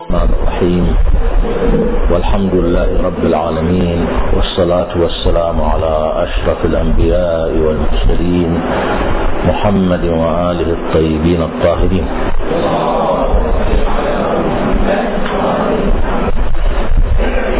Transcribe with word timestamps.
الرحمن 0.00 0.32
الرحيم. 0.32 0.84
والحمد 2.10 2.54
لله 2.54 2.88
رب 3.04 3.22
العالمين 3.24 4.00
والصلاة 4.36 4.92
والسلام 4.96 5.60
على 5.60 5.94
أشرف 6.24 6.64
الأنبياء 6.64 7.50
والمرسلين 7.64 8.50
محمد 9.48 10.04
وآله 10.04 10.68
الطيبين 10.78 11.40
الطاهرين. 11.42 12.06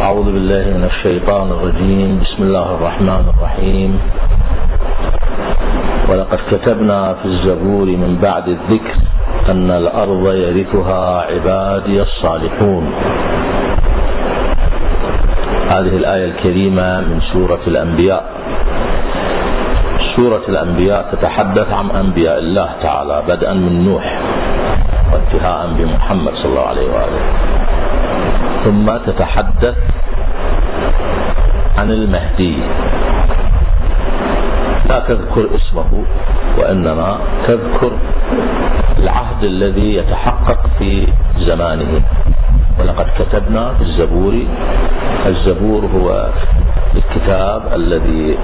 أعوذ 0.01 0.27
بالله 0.33 0.65
من 0.77 0.85
الشيطان 0.93 1.47
الرجيم. 1.51 2.09
بسم 2.25 2.43
الله 2.43 2.67
الرحمن 2.75 3.23
الرحيم. 3.37 3.91
ولقد 6.09 6.39
كتبنا 6.51 7.13
في 7.13 7.25
الزبور 7.25 7.85
من 7.85 8.17
بعد 8.21 8.45
الذكر 8.47 8.95
أن 9.49 9.71
الأرض 9.71 10.33
يرثها 10.33 11.21
عبادي 11.21 12.01
الصالحون. 12.01 12.93
هذه 15.69 15.97
الآية 15.97 16.25
الكريمة 16.25 17.01
من 17.01 17.21
سورة 17.33 17.59
الأنبياء. 17.67 18.23
سورة 20.15 20.41
الأنبياء 20.49 21.09
تتحدث 21.11 21.73
عن 21.73 21.89
أنبياء 21.91 22.37
الله 22.37 22.69
تعالى 22.81 23.23
بدءا 23.27 23.53
من 23.53 23.85
نوح 23.85 24.19
وانتهاء 25.13 25.69
بمحمد 25.77 26.33
صلى 26.33 26.45
الله 26.45 26.67
عليه 26.67 26.87
وآله. 26.93 27.21
ثم 28.65 28.97
تتحدث 29.11 29.77
عن 31.77 31.91
المهدي. 31.91 32.57
لا 34.89 34.99
تذكر 34.99 35.45
اسمه. 35.55 36.03
وإنما 36.57 37.19
تذكر 37.47 37.91
العهد 38.97 39.43
الذي 39.43 39.95
يتحقق 39.95 40.67
في 40.79 41.07
زمانه. 41.39 42.01
ولقد 42.79 43.05
كتبنا 43.19 43.73
في 43.73 43.81
الزبور 43.81 44.33
الزبور 45.25 45.85
هو 45.95 46.29
الكتاب 46.95 47.61
الذي 47.73 48.37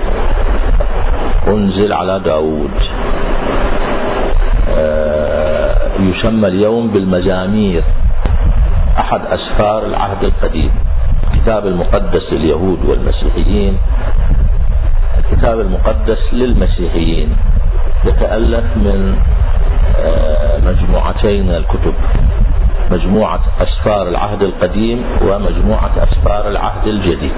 أنزل 1.48 1.94
على 1.94 2.20
داود. 2.20 2.72
آه، 4.78 5.76
يسمى 6.00 6.48
اليوم 6.48 6.88
بالمزامير 6.88 7.84
أحد 9.00 9.22
أسفار 9.26 9.86
العهد 9.86 10.24
القديم. 10.24 10.72
الكتاب 11.34 11.68
المقدس 11.68 12.34
لليهود 12.34 12.86
والمسيحيين 12.86 13.78
الكتاب 15.18 15.60
المقدس 15.60 16.34
للمسيحيين. 16.34 17.38
يتألف 18.08 18.66
من 18.78 19.16
آه، 20.00 20.58
مجموعتين 20.60 21.48
من 21.48 21.56
الكتب. 21.56 21.94
مجموعة 22.92 23.40
أسفار 23.62 24.08
العهد 24.08 24.42
القديم 24.44 25.06
ومجموعة 25.22 25.92
أسفار 26.04 26.48
العهد 26.48 26.88
الجديد. 26.88 27.32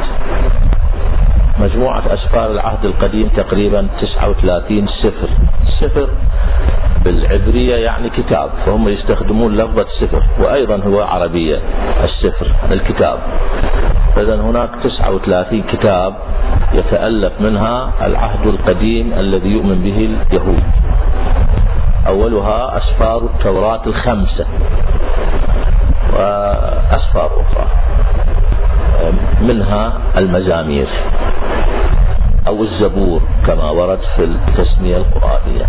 مجموعة 1.59 2.03
أسفار 2.13 2.51
العهد 2.51 2.85
القديم 2.85 3.27
تقريبا 3.27 3.87
39 4.01 4.87
سفر. 5.03 5.29
سفر 5.79 6.07
بالعبرية 7.03 7.75
يعني 7.75 8.09
كتاب 8.09 8.49
فهم 8.65 8.87
يستخدمون 8.89 9.57
لفظة 9.57 9.85
سفر 10.01 10.23
وأيضا 10.39 10.75
هو 10.87 11.01
عربية 11.01 11.59
السفر 12.03 12.47
الكتاب. 12.71 13.19
فإذا 14.19 14.41
هناك 14.41 14.69
39 14.83 15.63
كتاب 15.63 16.13
يتألف 16.73 17.41
منها 17.41 17.91
العهد 18.01 18.47
القديم 18.47 19.13
الذي 19.13 19.49
يؤمن 19.49 19.81
به 19.83 20.09
اليهود. 20.31 20.63
أولها 22.07 22.77
أسفار 22.77 23.17
التوراة 23.17 23.81
الخمسة 23.87 24.45
وأسفار 26.13 27.31
أخرى. 27.41 27.67
منها 29.41 29.93
المزامير 30.17 30.87
أو 32.47 32.63
الزبور 32.63 33.21
كما 33.47 33.69
ورد 33.69 33.99
في 34.15 34.23
التسمية 34.23 34.97
القرآنية. 34.97 35.65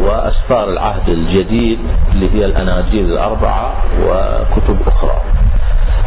وأسفار 0.00 0.68
العهد 0.68 1.08
الجديد 1.08 1.78
اللي 2.12 2.34
هي 2.34 2.44
الأناجيل 2.44 3.12
الأربعة 3.12 3.72
وكتب 4.02 4.76
أخرى. 4.86 5.33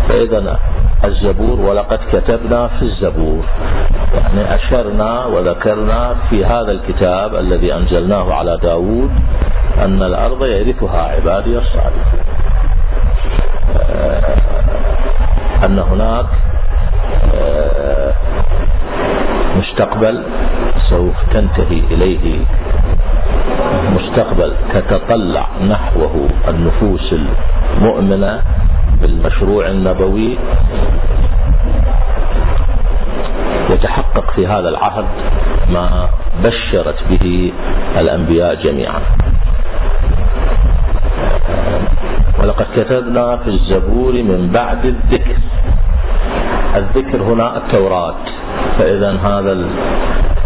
فإذا 0.07 0.59
الزبور 1.05 1.59
ولقد 1.59 1.99
كتبنا 2.11 2.67
في 2.67 2.81
الزبور. 2.81 3.45
يعني 4.13 4.55
أشرنا 4.55 5.25
وذكرنا 5.25 6.15
في 6.29 6.45
هذا 6.45 6.71
الكتاب 6.71 7.35
الذي 7.35 7.73
أنزلناه 7.73 8.33
على 8.33 8.57
داود 8.63 9.11
أن 9.77 10.03
الأرض 10.03 10.45
يرثها 10.45 11.01
عبادي 11.01 11.57
الصالحون. 11.57 12.19
آه، 13.89 14.21
أن 15.65 15.79
هناك 15.79 16.25
آه، 17.33 18.13
مستقبل 19.57 20.23
سوف 20.89 21.15
تنتهي 21.33 21.81
إليه. 21.91 22.39
مستقبل 23.95 24.53
تتطلع 24.73 25.47
نحوه 25.69 26.29
النفوس 26.47 27.13
المؤمنة 27.13 28.41
بالمشروع 29.01 29.67
النبوي 29.67 30.37
يتحقق 33.69 34.31
في 34.35 34.47
هذا 34.47 34.69
العهد 34.69 35.05
ما 35.69 36.09
بشرت 36.43 37.03
به 37.09 37.53
الأنبياء 37.99 38.55
جميعا. 38.55 39.01
ولقد 42.39 42.65
كتبنا 42.75 43.37
في 43.37 43.47
الزبور 43.47 44.13
من 44.13 44.49
بعد 44.53 44.85
الذكر. 44.85 45.37
الذكر 46.75 47.21
هنا 47.23 47.57
التوراة. 47.57 48.15
فإذا 48.77 49.11
هذا 49.11 49.51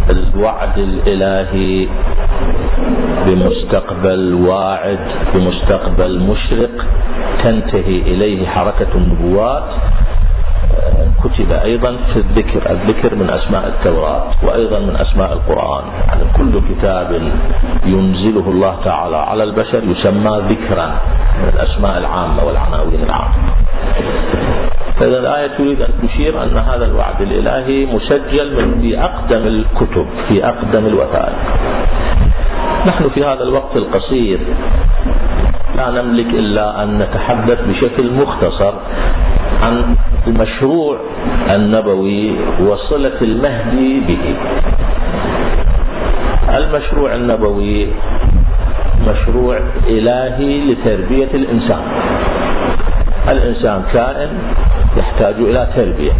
الوعد 0.10 0.78
الإلهي 0.78 1.88
بمستقبل 3.26 4.34
واعد 4.34 5.00
بمستقبل 5.34 6.20
مشرق. 6.20 6.86
تنتهي 7.44 7.98
إليه 8.12 8.48
حركة 8.48 8.92
النبوات. 8.96 9.64
كتب 11.24 11.52
أيضا 11.52 11.98
في 12.14 12.20
الذكر 12.20 12.72
الذكر 12.72 13.16
من 13.16 13.30
أسماء 13.30 13.68
التوراة 13.68 14.24
وأيضا 14.44 14.80
من 14.80 14.96
أسماء 14.96 15.34
القرآن. 15.34 15.84
يعني 16.08 16.24
كل 16.38 16.62
كتاب 16.70 17.22
ينزله 17.86 18.46
الله 18.48 18.76
تعالى 18.86 19.18
على 19.18 19.44
البشر 19.44 19.82
يسمى 19.84 20.42
ذكرا 20.50 20.88
من 21.42 21.52
الأسماء 21.54 21.98
العامة 21.98 22.44
والعناوين 22.44 23.04
العامة. 23.04 23.34
فإذا 25.00 25.20
الآية 25.20 25.48
تريد 25.58 25.82
أن 25.82 25.94
تشير 26.04 26.44
أن 26.44 26.58
هذا 26.58 26.86
الوعد 26.86 27.22
الإلهي 27.22 27.86
مسجل 27.86 28.48
من 28.58 28.82
في 28.82 29.00
أقدم 29.04 29.48
الكتب 29.48 30.06
في 30.28 30.46
أقدم 30.46 30.86
الوثائق. 30.86 31.38
نحن 32.88 33.10
في 33.10 33.26
هذا 33.26 33.44
الوقت 33.44 33.76
القصير 33.76 34.40
لا 35.82 36.02
نملك 36.02 36.30
إلا 36.30 36.84
أن 36.84 36.98
نتحدث 36.98 37.60
بشكل 37.70 38.12
مختصر 38.12 38.74
عن 39.64 39.96
المشروع 40.28 40.98
النبوي 41.50 42.32
وصلة 42.62 43.18
المهدي 43.22 44.00
به. 44.08 44.36
المشروع 46.58 47.16
النبوي 47.16 47.88
مشروع 49.08 49.60
إلهي 49.88 50.52
لتربية 50.72 51.32
الإنسان. 51.34 51.84
الإنسان 53.30 53.84
كائن 53.94 54.30
يحتاج 54.98 55.36
إلى 55.36 55.68
تربية 55.76 56.14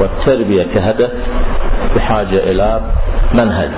والتربية 0.00 0.66
كهدف 0.74 1.10
بحاجة 1.96 2.38
إلى 2.50 2.80
منهج. 3.34 3.70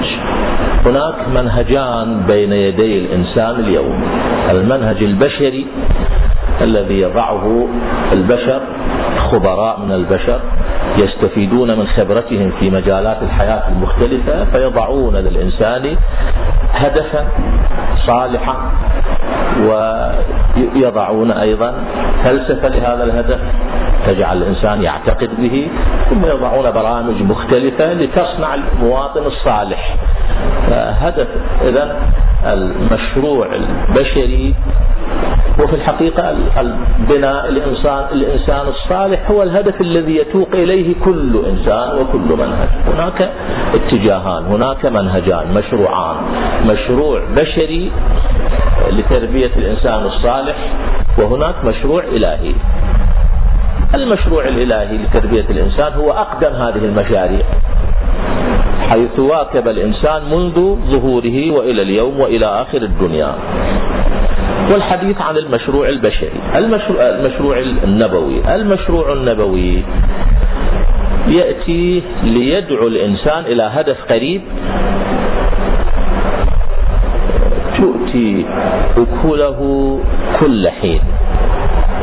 هناك 0.87 1.15
منهجان 1.35 2.23
بين 2.27 2.53
يدي 2.53 2.99
الإنسان 2.99 3.61
اليوم. 3.61 4.05
المنهج 4.51 5.03
البشري 5.03 5.67
الذي 6.61 7.01
يضعه 7.01 7.69
البشر 8.13 8.61
خبراء 9.31 9.81
من 9.81 9.93
البشر 9.93 10.41
يستفيدون 10.97 11.79
من 11.79 11.87
خبرتهم 11.87 12.53
في 12.61 12.71
مجالات 12.71 13.23
الحياة 13.23 13.63
المختلفة 13.69 14.45
فيضعون 14.45 15.17
للإنسان 15.17 15.97
هدفا 16.73 17.29
صالحا 18.07 18.57
ويضعون 19.67 21.31
أيضا 21.31 21.75
فلسفة 22.25 22.69
لهذا 22.69 23.05
الهدف. 23.05 23.39
تجعل 24.07 24.37
الإنسان 24.37 24.83
يعتقد 24.83 25.31
به 25.39 25.69
ثم 26.11 26.27
يضعون 26.27 26.71
برامج 26.71 27.23
مختلفة 27.23 27.93
لتصنع 27.93 28.55
المواطن 28.55 29.27
الصالح. 29.27 29.97
هدف 30.73 31.27
إذا 31.69 31.97
المشروع 32.45 33.47
البشري 33.55 34.55
وفي 35.59 35.77
الحقيقة 35.77 36.35
البناء 36.61 37.49
الإنسان 37.49 38.05
الإنسان 38.13 38.69
الصالح 38.69 39.31
هو 39.31 39.43
الهدف 39.43 39.81
الذي 39.81 40.17
يتوق 40.17 40.49
إليه 40.55 40.95
كل 41.05 41.43
إنسان 41.51 41.99
وكل 41.99 42.37
منهج. 42.39 42.69
هناك 42.87 43.31
اتجاهان 43.75 44.45
هناك 44.45 44.87
منهجان 44.87 45.55
مشروعان. 45.55 46.17
مشروع 46.67 47.21
بشري 47.37 47.91
لتربية 48.93 49.51
الإنسان 49.57 50.05
الصالح 50.07 50.57
وهناك 51.19 51.55
مشروع 51.65 52.03
إلهي. 52.05 52.53
المشروع 53.95 54.45
الإلهي 54.45 54.97
لتربية 54.99 55.45
الإنسان 55.51 55.93
هو 55.93 56.13
أقدم 56.13 56.53
هذه 56.53 56.85
المشاريع. 56.85 57.43
حيث 58.91 59.19
واكب 59.19 59.69
الإنسان 59.69 60.23
منذ 60.31 60.77
ظهوره 60.91 61.51
وإلى 61.51 61.83
اليوم 61.83 62.21
وإلى 62.21 62.47
آخر 62.47 62.83
الدنيا. 62.83 63.35
والحديث 64.73 65.21
عن 65.21 65.37
المشروع 65.37 65.89
البشري 65.89 66.41
المشروع, 66.57 67.03
المشروع 67.03 67.59
النبوي. 67.59 68.55
المشروع 68.55 69.13
النبوي 69.13 69.83
يأتي 71.29 72.03
ليدعو 72.25 72.87
الإنسان 72.87 73.45
إلى 73.45 73.63
هدف 73.63 73.97
قريب. 74.11 74.43
تؤتي 77.79 78.45
أكله 78.97 79.61
كل 80.41 80.69
حين. 80.69 81.01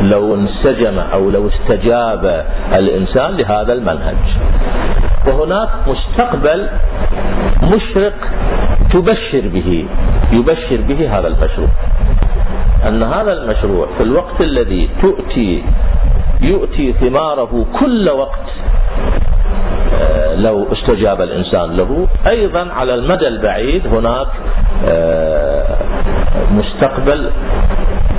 لو 0.01 0.35
انسجم 0.35 0.99
أو 1.13 1.29
لو 1.29 1.47
استجاب 1.47 2.45
الإنسان 2.75 3.37
لهذا 3.37 3.73
المنهج. 3.73 4.15
وهناك 5.43 5.69
مستقبل 5.87 6.69
مشرق 7.63 8.13
تبشر 8.93 9.41
به 9.53 9.85
يبشر 10.31 10.77
به 10.87 11.19
هذا 11.19 11.27
المشروع. 11.27 11.67
أن 12.87 13.03
هذا 13.03 13.33
المشروع 13.33 13.87
في 13.97 14.03
الوقت 14.03 14.41
الذي 14.41 14.89
تؤتي 15.01 15.63
يؤتي 16.41 16.93
ثماره 16.93 17.65
كل 17.79 18.09
وقت 18.09 18.49
آه، 20.01 20.35
لو 20.35 20.67
استجاب 20.73 21.21
الإنسان 21.21 21.77
له. 21.77 22.07
أيضا 22.27 22.67
على 22.73 22.95
المدى 22.95 23.27
البعيد 23.27 23.87
هناك 23.87 24.27
آه، 24.85 25.77
مستقبل 26.51 27.29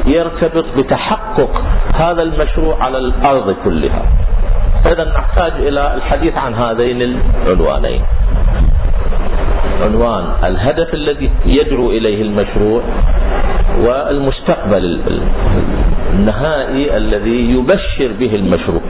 يرتبط 0.06 0.64
بتحقق 0.78 1.62
هذا 1.94 2.22
المشروع 2.22 2.82
على 2.82 2.98
الأرض 2.98 3.54
كلها. 3.64 4.02
إذا 4.86 5.04
نحتاج 5.04 5.52
إلى 5.58 5.94
الحديث 5.94 6.36
عن 6.36 6.54
هذين 6.54 7.02
العنوانين. 7.02 8.02
عنوان 9.82 10.24
الهدف 10.44 10.94
الذي 10.94 11.30
يدعو 11.46 11.90
إليه 11.90 12.22
المشروع 12.22 12.82
والمستقبل 13.80 15.00
النهائي 16.12 16.96
الذي 16.96 17.50
يبشر 17.50 18.10
به 18.18 18.34
المشروع. 18.34 18.80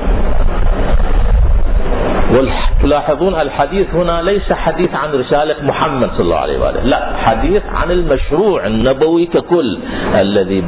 وتلاحظون 2.35 3.35
الحديث 3.35 3.94
هنا 3.94 4.23
ليس 4.23 4.52
حديث 4.52 4.94
عن 4.94 5.12
رسالة 5.12 5.56
محمد 5.62 6.11
صلى 6.11 6.20
الله 6.20 6.37
عليه 6.37 6.58
وآله 6.58 6.82
لا 6.82 7.17
حديث 7.17 7.62
عن 7.75 7.90
المشروع 7.90 8.67
النبوي 8.67 9.26
ككل 9.26 9.79
الذي 10.14 10.64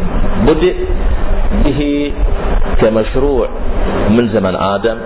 بدأ 0.46 0.74
به 1.64 2.12
كمشروع. 2.80 3.48
من 4.10 4.28
زمن 4.34 4.54
آدم 4.56 4.96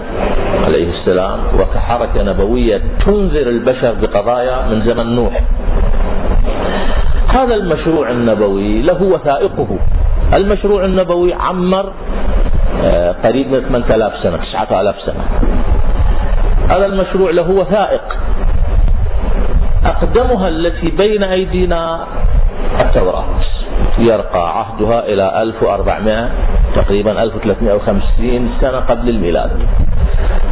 عليه 0.64 0.90
السلام 0.90 1.38
وكحركة 1.58 2.22
نبوية 2.22 2.80
تنذر 3.06 3.48
البشر 3.48 3.94
بقضايا 4.02 4.66
من 4.70 4.82
زمن 4.86 5.16
نوح. 5.16 5.40
هذا 7.28 7.54
المشروع 7.54 8.10
النبوي 8.10 8.82
له 8.82 9.02
وثائقه. 9.02 9.78
المشروع 10.34 10.84
النبوي 10.84 11.34
عمر 11.34 11.92
آه، 12.82 13.14
قريب 13.24 13.52
من 13.52 13.60
8000 13.68 14.12
سنة 14.22 14.36
9000 14.36 14.96
سنة. 15.06 15.24
هذا 16.68 16.86
المشروع 16.86 17.30
له 17.30 17.50
وثائق. 17.50 18.02
أقدمها 19.84 20.48
التي 20.48 20.90
بين 20.90 21.22
أيدينا 21.22 22.00
التوراة. 22.80 23.24
يرقى 24.00 24.58
عهدها 24.58 25.06
إلى 25.06 25.42
1400 25.42 26.30
تقريبا 26.74 27.22
1350 27.22 28.50
سنة 28.60 28.78
قبل 28.78 29.08
الميلاد. 29.08 29.50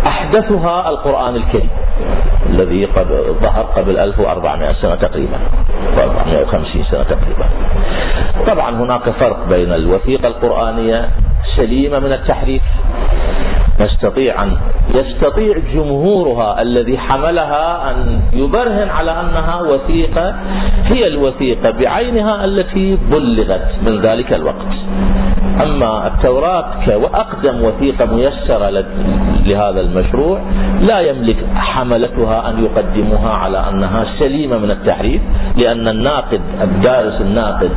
أحدثها 0.06 0.89
القرآن 0.89 1.37
الكريم 1.37 1.71
الذي 2.50 2.85
قد 2.85 3.06
ظهر 3.43 3.62
قبل 3.62 3.99
1400 3.99 4.73
سنة 4.73 4.95
تقريبا 4.95 5.39
450 5.99 6.85
سنة 6.91 7.03
تقريبا. 7.03 7.47
طبعا 8.47 8.71
هناك 8.71 9.11
فرق 9.11 9.49
بين 9.49 9.73
الوثيقة 9.73 10.29
القرآنية 10.29 11.09
سليمة 11.56 11.99
من 11.99 12.12
التحريف 12.12 12.62
نستطيع 13.81 14.43
أن 14.43 14.57
يستطيع 14.95 15.59
جمهورها 15.75 16.63
الذي 16.63 16.99
حملها 16.99 17.91
أن 17.91 18.21
يبرهن 18.33 18.89
على 18.89 19.11
أنها 19.11 19.61
وثيقة 19.61 20.35
هي 20.85 21.07
الوثيقة 21.07 21.71
بعينها 21.71 22.45
التي 22.45 22.99
بلغت 23.11 23.69
من 23.83 24.01
ذلك 24.01 24.33
الوقت. 24.33 24.73
أما 25.63 26.07
التوراة 26.07 26.65
كأقدم 26.87 27.65
وثيقة 27.65 28.05
ميسرة 28.05 28.85
لهذا 29.47 29.81
المشروع 29.81 30.41
لا 30.81 31.01
يملك 31.01 31.37
حملتها 31.55 32.51
أن 32.51 32.65
يقدموها 32.65 33.31
على 33.31 33.65
أنها 33.69 34.05
سليمة 34.19 34.59
من 34.59 34.71
التحريف 34.71 35.23
لأن 35.57 35.89
الناقد 35.89 36.41
الدارس 36.63 37.21
الناقد 37.21 37.71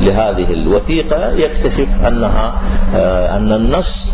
لهذه 0.00 0.52
الوثيقة 0.52 1.32
يكتشف 1.32 1.88
أنها 2.08 2.52
آه، 2.94 3.36
أن 3.36 3.52
النص 3.52 4.06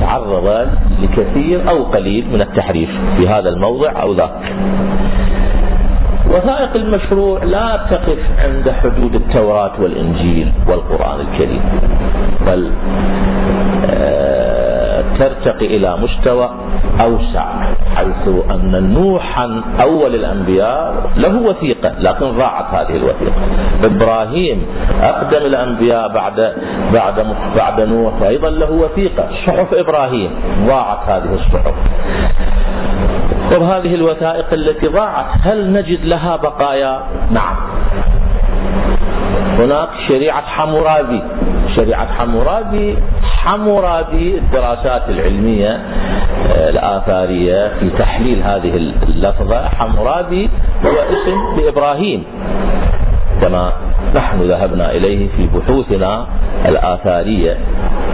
تعرض 0.00 0.68
لكثير 1.02 1.70
أو 1.70 1.84
قليل 1.84 2.26
من 2.32 2.40
التحريف 2.40 2.90
في 3.16 3.28
هذا 3.28 3.48
الموضع 3.48 4.02
أو 4.02 4.12
ذاك. 4.14 4.52
وثائق 6.30 6.76
المشروع 6.76 7.44
لا 7.44 7.80
تقف 7.90 8.18
عند 8.38 8.70
حدود 8.70 9.14
التوراة 9.14 9.72
والإنجيل 9.80 10.52
والقرآن 10.68 11.20
الكريم 11.20 11.60
بل 12.46 12.70
آه، 13.90 14.61
ترتقي 15.22 15.66
إلى 15.66 15.96
مستوى 15.96 16.50
أوسع 17.00 17.46
حيث 17.96 18.28
أن 18.50 18.94
نوحا 18.94 19.62
أول 19.80 20.14
الأنبياء 20.14 21.10
له 21.16 21.36
وثيقة 21.36 21.92
لكن 21.98 22.26
ضاعت 22.30 22.64
هذه 22.74 22.96
الوثيقة. 22.96 23.32
إبراهيم 23.84 24.66
أقدم 25.02 25.46
الأنبياء 25.46 26.08
بعد 26.08 26.52
بعد 26.92 27.26
بعد 27.56 27.80
نوح 27.80 28.12
أيضا 28.22 28.50
له 28.50 28.70
وثيقة. 28.70 29.28
صحف 29.46 29.74
إبراهيم 29.74 30.30
ضاعت 30.66 30.98
هذه 31.08 31.34
الصحف. 31.34 31.74
طب 33.50 33.62
هذه 33.62 33.94
الوثائق 33.94 34.52
التي 34.52 34.86
ضاعت 34.86 35.26
هل 35.42 35.72
نجد 35.72 36.04
لها 36.04 36.36
بقايا؟ 36.36 37.00
نعم. 37.30 37.56
هناك 39.58 39.88
شريعة 40.08 40.46
حمورابي. 40.46 41.22
شريعة 41.76 42.06
حمورابي 42.18 42.96
حمورابي 43.44 44.38
الدراسات 44.38 45.02
العلمية 45.08 45.70
آه، 45.70 46.70
الآثارية 46.70 47.68
في 47.80 47.90
تحليل 47.98 48.42
هذه 48.42 48.76
اللفظة. 49.02 49.68
حمورابي 49.68 50.50
هو 50.84 50.90
اسم 50.90 51.60
لإبراهيم 51.60 52.24
كما 53.40 53.72
نحن 54.14 54.42
ذهبنا 54.42 54.90
إليه 54.90 55.28
في 55.36 55.46
بحوثنا 55.46 56.26
الآثارية. 56.66 57.56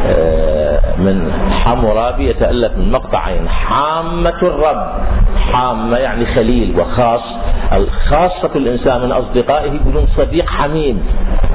آه، 0.07 0.81
من 0.99 1.33
حمورابي 1.65 2.31
يتألف 2.31 2.73
من 2.77 2.93
مقطعين. 2.93 3.49
حامة 3.49 4.39
الرب. 4.43 4.87
حامة 5.53 5.97
يعني 5.97 6.27
خليل 6.27 6.81
وخاص. 6.81 7.21
خاصة 8.09 8.51
الإنسان 8.57 9.01
من 9.01 9.13
أصدقائه 9.13 9.73
يقولون 9.73 10.07
صديق 10.17 10.51
حميم. 10.51 11.03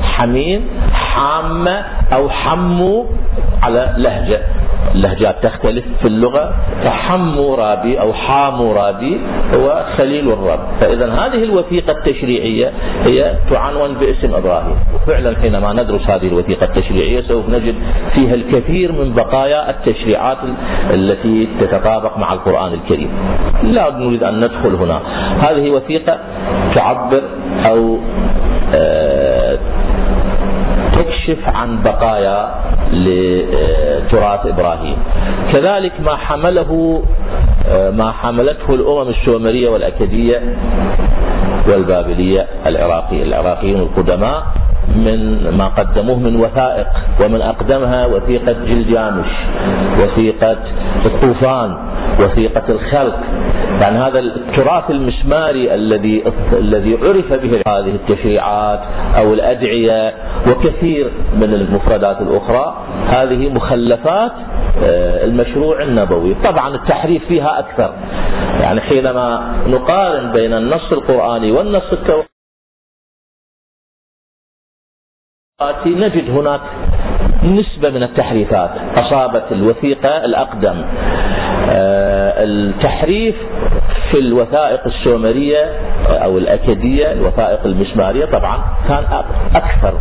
حميم 0.03 0.67
حامة 0.93 1.83
أو 2.13 2.29
حمو 2.29 3.05
على 3.63 3.93
لهجة. 3.97 4.39
اللهجات 4.95 5.35
تختلف 5.43 5.85
في 6.01 6.07
اللغة. 6.07 6.53
فحمورابي 6.83 7.99
أو 7.99 8.13
حامورابي 8.13 9.17
هو 9.53 9.85
خليل 9.97 10.31
الرب 10.31 10.59
فإذا 10.79 11.13
هذه 11.13 11.43
الوثيقة 11.43 11.91
التشريعية 11.91 12.71
هي 13.03 13.35
تعنون 13.49 13.93
باسم 13.93 14.35
إبراهيم. 14.35 14.75
وفعلا 14.95 15.35
حينما 15.41 15.73
ندرس 15.73 16.09
هذه 16.09 16.27
الوثيقة 16.27 16.63
التشريعية 16.63 17.21
سوف 17.21 17.49
نجد 17.49 17.75
فيها 18.13 18.33
الكثير 18.33 18.91
من 18.91 19.13
بقايا 19.13 19.69
التشريعات 19.69 20.37
التي 20.93 21.47
تتطابق 21.61 22.17
مع 22.17 22.33
القرآن 22.33 22.73
الكريم. 22.73 23.09
لا 23.63 23.91
نريد 23.91 24.23
أن 24.23 24.39
ندخل 24.39 24.75
هنا. 24.75 25.01
هذه 25.41 25.69
وثيقة 25.69 26.17
تعبر 26.75 27.21
أو 27.65 27.97
آه، 28.75 29.57
تكشف 30.93 31.37
عن 31.47 31.83
بقايا 31.83 32.49
لتراث 32.93 34.45
إبراهيم. 34.45 34.97
كذلك 35.53 35.91
ما 36.05 36.15
حمله 36.15 37.03
ما 37.93 38.11
حملته 38.11 38.73
الأمم 38.73 39.09
السومرية 39.09 39.69
والأكدية 39.69 40.41
والبابلية 41.67 42.47
العراقي 42.65 43.23
العراقيين 43.23 43.79
القدماء. 43.79 44.43
من 44.95 45.49
ما 45.57 45.67
قدموه 45.67 46.19
من 46.19 46.35
وثائق 46.35 46.87
ومن 47.21 47.41
أقدمها 47.41 48.05
وثيقة 48.05 48.55
جلجامش 48.67 49.27
وثيقة 49.99 50.57
الطوفان 51.05 51.77
وثيقة 52.19 52.63
الخلق. 52.69 53.19
يعني 53.81 53.97
هذا 53.97 54.19
التراث 54.19 54.91
المسماري 54.91 55.73
الذي 55.73 56.23
الذي 56.53 56.97
عرف 57.03 57.33
به 57.33 57.61
هذه 57.67 57.95
التشريعات 57.95 58.79
أو 59.17 59.33
الأدعية 59.33 60.13
وكثير 60.47 61.11
من 61.35 61.53
المفردات 61.53 62.21
الأخرى 62.21 62.75
هذه 63.07 63.49
مخلفات 63.49 64.31
آه، 64.83 65.25
المشروع 65.25 65.83
النبوي. 65.83 66.35
طبعا 66.43 66.75
التحريف 66.75 67.25
فيها 67.27 67.59
أكثر. 67.59 67.93
يعني 68.61 68.81
حينما 68.81 69.53
نقارن 69.67 70.31
بين 70.31 70.53
النص 70.53 70.91
القرآني 70.91 71.51
والنص 71.51 71.91
التوراتي 71.91 72.32
نجد 75.85 76.29
هناك 76.29 76.61
نسبة 77.43 77.89
من 77.89 78.03
التحريفات. 78.03 78.69
أصابت 78.95 79.43
الوثيقة 79.51 80.25
الأقدم. 80.25 80.85
آه، 81.69 82.43
التحريف 82.43 83.35
في 84.11 84.19
الوثائق 84.19 84.87
السومرية 84.87 85.65
أو 86.07 86.37
الأكدية 86.37 87.11
الوثائق 87.11 87.59
المسمارية 87.65 88.25
طبعا 88.25 88.57
كان 88.87 89.03
أكثر 89.55 89.93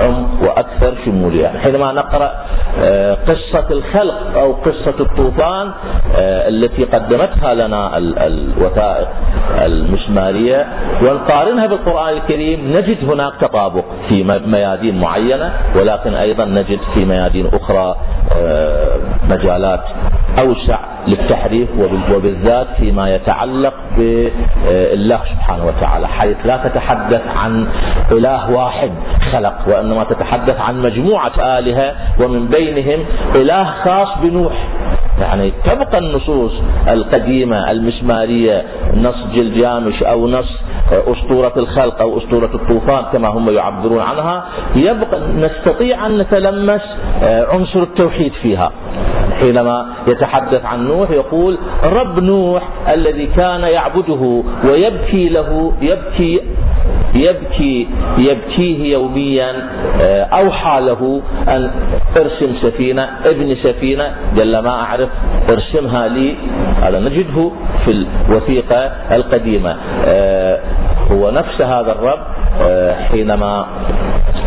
عمق 0.00 0.42
وأكثر 0.42 0.94
شمولية. 1.04 1.48
حينما 1.48 1.92
نقرأ 1.92 2.30
آه، 2.80 3.14
قصة 3.14 3.64
الخلق 3.70 4.38
أو 4.38 4.52
قصة 4.52 4.94
الطوفان 5.00 5.70
آه، 6.16 6.48
التي 6.48 6.84
قدمتها 6.84 7.54
لنا 7.54 7.98
الوثائق 7.98 9.08
المسمارية 9.64 10.66
ونقارنها 11.02 11.66
بالقرآن 11.66 12.16
الكريم 12.16 12.76
نجد 12.76 13.10
هناك 13.10 13.32
تطابق 13.40 13.84
في 14.08 14.24
ميادين 14.46 15.00
معينة 15.00 15.52
ولكن 15.76 16.14
أيضا 16.14 16.44
نجد 16.44 16.78
في 16.94 17.04
ميادين 17.04 17.46
أخرى 17.52 17.96
آه، 18.36 18.96
مجالات 19.28 19.80
أوسع 20.38 20.78
للتحريف 21.08 21.68
وبالذات 22.14 22.66
فيما 22.78 23.14
يتعلق 23.14 23.74
بالله 23.96 25.20
سبحانه 25.36 25.66
وتعالى 25.66 26.08
حيث 26.08 26.36
لا 26.44 26.56
تتحدث 26.56 27.22
عن 27.36 27.66
إله 28.12 28.50
واحد 28.50 28.90
خلق 29.32 29.54
وإنما 29.68 30.04
تتحدث 30.04 30.60
عن 30.60 30.82
مجموعة 30.82 31.32
آلهة 31.58 31.92
ومن 32.20 32.46
بينهم 32.48 33.04
إله 33.34 33.64
خاص 33.84 34.08
بنوح. 34.22 34.52
يعني 35.20 35.52
تبقى 35.64 35.98
النصوص 35.98 36.52
القديمة 36.88 37.70
المسمارية 37.70 38.64
نص 38.94 39.26
جلجامش 39.34 40.02
أو 40.02 40.28
نص 40.28 40.48
أسطورة 40.92 41.52
الخلق 41.56 42.00
أو 42.00 42.18
أسطورة 42.18 42.50
الطوفان 42.54 43.04
كما 43.12 43.28
هم 43.28 43.50
يعبرون 43.50 44.00
عنها 44.00 44.44
يبقى 44.74 45.20
نستطيع 45.36 46.06
أن 46.06 46.18
نتلمس 46.18 46.80
آه، 47.22 47.46
عنصر 47.52 47.82
التوحيد 47.82 48.32
فيها. 48.42 48.72
حينما 49.40 49.86
يتحدث 50.06 50.64
عن 50.64 50.88
نوح 50.88 51.10
يقول 51.10 51.58
رب 51.84 52.18
نوح 52.18 52.62
الذي 52.88 53.26
كان 53.26 53.60
يعبده 53.60 54.42
ويبكي 54.64 55.28
له 55.28 55.72
يبكي 55.80 56.40
يبكي 57.14 57.86
يبكيه 58.18 58.92
يوميا 58.92 59.52
آه، 60.00 60.22
أوحى 60.24 60.80
له 60.80 61.22
أن 61.48 61.70
ارسم 62.16 62.54
سفينة 62.62 63.08
ابن 63.24 63.56
سفينة 63.62 64.14
قال 64.36 64.58
ما 64.58 64.70
أعرف 64.70 65.08
ارسمها 65.48 66.08
لي 66.08 66.34
هذا 66.82 66.98
نجده 67.00 67.50
في 67.84 68.06
الوثيقة 68.28 68.76
القديمة. 69.12 69.76
آه، 70.04 70.60
هو 71.12 71.30
نفس 71.30 71.60
هذا 71.60 71.92
الرب 71.92 72.18
آه، 72.62 72.94
حينما 72.94 73.66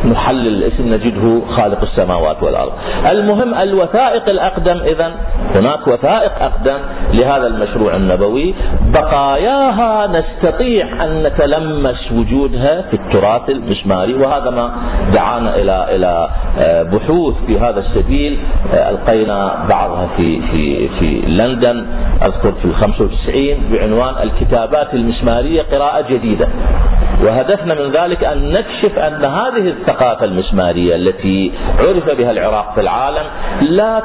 نحلل 0.05 0.47
الاسم 0.47 0.93
نجده 0.93 1.41
خالق 1.55 1.81
السماوات 1.81 2.43
والأرض. 2.43 2.71
المهم 3.11 3.53
الوثائق 3.53 4.29
الأقدم 4.29 4.77
اذا 4.77 5.11
هناك 5.55 5.87
وثائق 5.87 6.31
أقدم 6.41 6.77
لهذا 7.13 7.47
المشروع 7.47 7.95
النبوي. 7.95 8.55
بقاياها 8.93 10.07
نستطيع 10.07 11.05
أن 11.05 11.23
نتلمس 11.23 12.11
وجودها 12.11 12.81
في 12.81 12.93
التراث 12.93 13.49
المسماري 13.49 14.13
وهذا 14.13 14.49
ما 14.49 14.71
دعانا 15.13 15.55
إلى 15.55 15.95
إلى 15.95 16.29
آه، 16.59 16.83
بحوث 16.83 17.35
في 17.47 17.59
هذا 17.59 17.79
السبيل. 17.79 18.39
آه، 18.73 18.89
ألقينا 18.89 19.65
بعضها 19.69 20.07
في 20.17 20.41
في 20.51 20.87
في 20.99 21.21
لندن 21.27 21.85
أذكر 22.21 22.51
في 22.51 22.65
ال 22.65 22.75
95 22.75 23.57
بعنوان 23.71 24.13
الكتابات 24.23 24.93
المسمارية 24.93 25.61
قراءة 25.61 26.05
جديدة. 26.09 26.47
وهدفنا 27.23 27.73
من 27.73 27.91
ذلك 27.91 28.23
أن 28.23 28.51
نكشف 28.51 28.99
أن 28.99 29.25
هذه 29.25 29.67
الثقافة 29.89 30.25
المسمارية 30.25 30.95
التي 30.95 31.51
عرف 31.79 32.09
بها 32.17 32.31
العراق 32.31 32.73
في 32.75 32.81
العالم 32.81 33.23
لا 33.61 34.03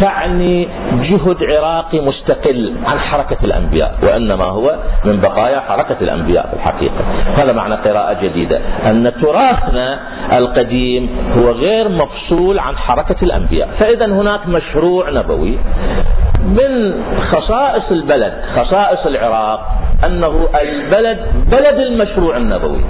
تعني 0.00 0.68
جهد 0.92 1.36
عراقي 1.44 2.00
مستقل 2.00 2.72
عن 2.86 2.98
حركة 2.98 3.36
الأنبياء 3.44 3.94
وإنما 4.02 4.44
هو 4.44 4.76
من 5.04 5.20
بقايا 5.20 5.60
حركة 5.60 5.96
الأنبياء 6.00 6.46
في 6.46 6.54
الحقيقة. 6.56 6.94
هذا 7.36 7.52
معنى 7.52 7.74
قراءة 7.74 8.22
جديدة 8.22 8.60
أن 8.86 9.12
تراثنا 9.22 9.98
القديم 10.38 11.08
هو 11.38 11.50
غير 11.50 11.88
مفصول 11.88 12.58
عن 12.58 12.76
حركة 12.76 13.16
الأنبياء. 13.22 13.68
فإذا 13.78 14.06
هناك 14.06 14.48
مشروع 14.48 15.10
نبوي 15.10 15.58
من 16.44 17.02
خصائص 17.30 17.90
البلد 17.90 18.32
خصائص 18.56 19.06
العراق 19.06 19.60
أنه 20.06 20.48
البلد 20.62 21.18
بلد 21.50 21.78
المشروع 21.78 22.36
النبوي. 22.36 22.80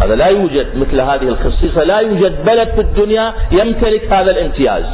هذا 0.00 0.14
لا 0.14 0.26
يوجد 0.26 0.66
مثل 0.76 1.00
هذه 1.00 1.28
الخصيصة 1.28 1.84
لا 1.84 1.98
يوجد 1.98 2.44
بلد 2.44 2.68
في 2.68 2.80
الدنيا 2.80 3.32
يمتلك 3.50 4.12
هذا 4.12 4.30
الامتياز. 4.30 4.84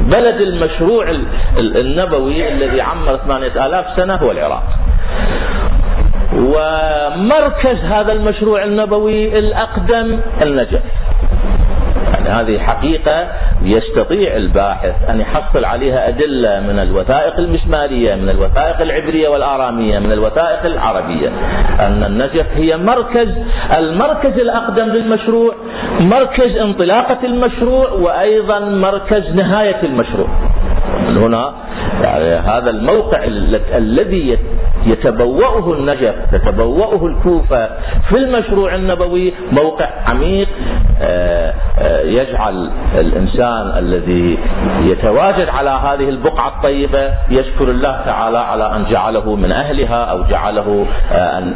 بلد 0.00 0.40
المشروع 0.40 1.10
النبوي 1.58 2.48
الذي 2.48 2.80
عمر 2.80 3.16
ثمانية 3.16 3.66
آلاف 3.66 3.86
سنة 3.96 4.14
هو 4.14 4.30
العراق. 4.30 4.64
ومركز 6.34 7.78
هذا 7.84 8.12
المشروع 8.12 8.64
النبوي 8.64 9.38
الأقدم 9.38 10.20
النجف. 10.42 10.80
يعني 12.24 12.42
هذه 12.42 12.58
حقيقة 12.58 13.26
يستطيع 13.62 14.36
الباحث 14.36 15.10
أن 15.10 15.20
يحصل 15.20 15.64
عليها 15.64 16.08
أدلة 16.08 16.60
من 16.60 16.78
الوثائق 16.78 17.38
المسمارية 17.38 18.14
من 18.14 18.28
الوثائق 18.28 18.80
العبرية 18.80 19.28
والآرامية 19.28 19.98
من 19.98 20.12
الوثائق 20.12 20.64
العربية. 20.64 21.28
أن 21.80 22.04
النجف 22.04 22.46
هي 22.56 22.76
مركز 22.76 23.28
المركز 23.78 24.38
الأقدم 24.38 24.84
للمشروع 24.84 25.54
مركز 26.00 26.56
انطلاقة 26.56 27.18
المشروع 27.24 27.90
وأيضا 27.90 28.58
مركز 28.58 29.34
نهاية 29.34 29.82
المشروع. 29.82 30.28
من 31.08 31.16
هنا 31.16 31.54
يعني 32.02 32.24
هذا 32.24 32.70
الموقع 32.70 33.24
الذي 33.76 34.38
يتبوأه 34.86 35.72
النجف 35.72 36.14
تتبوأه 36.32 37.06
الكوفة. 37.06 37.68
في 38.08 38.16
المشروع 38.16 38.74
النبوي 38.74 39.32
موقع 39.52 39.88
عميق 40.06 40.48
آه، 41.02 41.54
آه، 41.78 42.00
يجعل 42.00 42.70
الإنسان 42.94 43.78
الذي 43.78 44.38
يتواجد 44.82 45.48
على 45.48 45.70
هذه 45.70 46.08
البقعة 46.08 46.48
الطيبة 46.48 47.10
يشكر 47.30 47.70
الله 47.70 48.00
تعالى 48.06 48.38
على 48.38 48.76
أن 48.76 48.84
جعله 48.90 49.36
من 49.36 49.52
أهلها 49.52 50.04
أو 50.04 50.22
جعله 50.22 50.86
آه، 51.12 51.38
أن 51.38 51.54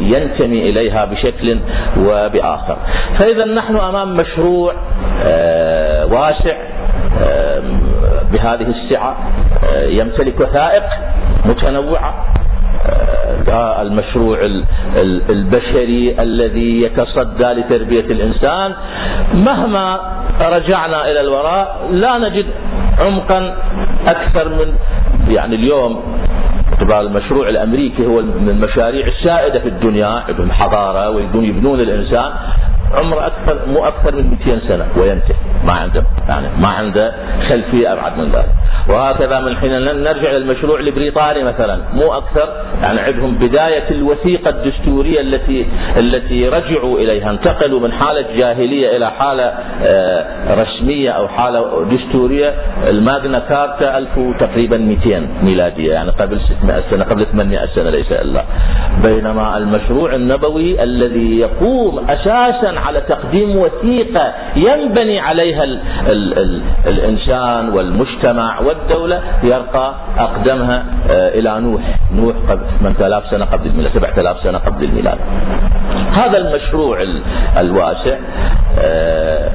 ينتمي 0.00 0.70
إليها 0.70 1.04
بشكل 1.04 1.58
وبآخر. 1.98 2.76
فإذا 3.18 3.44
نحن 3.44 3.76
أمام 3.76 4.16
مشروع 4.16 4.74
واسع 6.10 6.56
بهذه 8.32 8.66
السعة 8.68 9.16
يمتلك 9.88 10.40
وثائق 10.40 10.82
متنوعة 11.44 12.14
المشروع 13.82 14.38
البشري 15.30 16.16
الذي 16.22 16.82
يتصدى 16.82 17.44
لتربية 17.44 18.00
الإنسان. 18.00 18.74
مهما 19.34 20.00
رجعنا 20.40 21.10
إلى 21.10 21.20
الوراء 21.20 21.88
لا 21.92 22.18
نجد 22.18 22.46
عمقا 22.98 23.56
أكثر 24.06 24.48
من 24.48 24.74
يعني 25.28 25.54
اليوم 25.54 26.02
باعتبار 26.70 27.00
المشروع 27.00 27.48
الأمريكي 27.48 28.06
هو 28.06 28.22
من 28.22 28.48
المشاريع 28.48 29.06
السائدة 29.06 29.58
في 29.58 29.68
الدنيا 29.68 30.24
حضارة 30.50 31.10
ويبنون 31.10 31.44
يبنون 31.44 31.80
الإنسان 31.80 32.30
عمره 32.94 33.26
أكثر 33.26 33.58
مو 33.72 33.84
أكثر 33.84 34.14
من 34.16 34.36
200 34.46 34.68
سنة 34.68 34.86
وينتهي. 34.96 35.34
ما 35.64 35.72
عنده 35.72 36.04
يعني 36.28 36.46
ما 36.60 36.68
عنده 36.68 37.12
خلفية 37.48 37.92
أبعد 37.92 38.18
من 38.18 38.32
ذلك. 38.32 38.54
وهكذا 38.88 39.40
من 39.40 39.56
حين 39.56 39.70
نرجع 40.02 40.30
للمشروع 40.30 40.80
البريطاني 40.80 41.42
مثلا. 41.44 41.78
مو 41.94 42.12
أكثر 42.12 42.48
يعني 42.82 43.00
عندهم 43.00 43.34
بداية 43.34 43.90
الوثيقة 43.90 44.50
الدستورية 44.50 45.20
التي 45.20 45.66
التي 45.96 46.48
رجعوا 46.48 46.98
إليها 46.98 47.30
انتقلوا 47.30 47.80
من 47.80 47.92
حالة 47.92 48.24
جاهلية 48.36 48.96
إلى 48.96 49.10
حالة 49.10 49.52
آه، 49.82 50.54
رسمية 50.62 51.10
أو 51.10 51.28
حالة 51.28 51.84
دستورية. 51.92 52.54
الماغنا 52.88 53.38
كارتا 53.38 53.98
1000 53.98 54.08
تقريبا 54.40 54.76
200 54.76 55.26
ميلادية 55.42 55.92
يعني 55.92 56.10
قبل 56.10 56.40
600 56.60 56.82
سنة 56.90 57.04
قبل 57.04 57.26
800 57.32 57.66
سنة 57.74 57.90
ليس 57.90 58.12
إلا. 58.12 58.44
بينما 59.02 59.56
المشروع 59.58 60.14
النبوي 60.14 60.82
الذي 60.82 61.38
يقوم 61.38 62.10
أساسا 62.10 62.74
على 62.86 63.00
تقديم 63.00 63.56
وثيقة 63.56 64.32
ينبني 64.56 65.20
عليها 65.20 65.64
ال 65.64 65.80
ال 66.06 66.38
ال 66.38 66.60
الإنسان 66.86 67.68
والمجتمع 67.68 68.60
والدولة 68.68 69.22
يرقى 69.42 69.94
أقدمها 70.18 70.84
آه، 71.10 71.28
إلى 71.28 71.60
نوح. 71.60 71.82
نوح 72.14 72.36
قبل 72.48 72.62
8000 72.80 73.24
سنة 73.30 73.44
قبل 73.44 73.66
الميلاد 73.66 73.92
7000 73.92 74.36
سنة 74.42 74.58
قبل 74.58 74.84
الميلاد. 74.84 75.18
هذا 76.12 76.38
المشروع 76.38 77.04
الواسع 77.58 78.16
آه، 78.78 79.50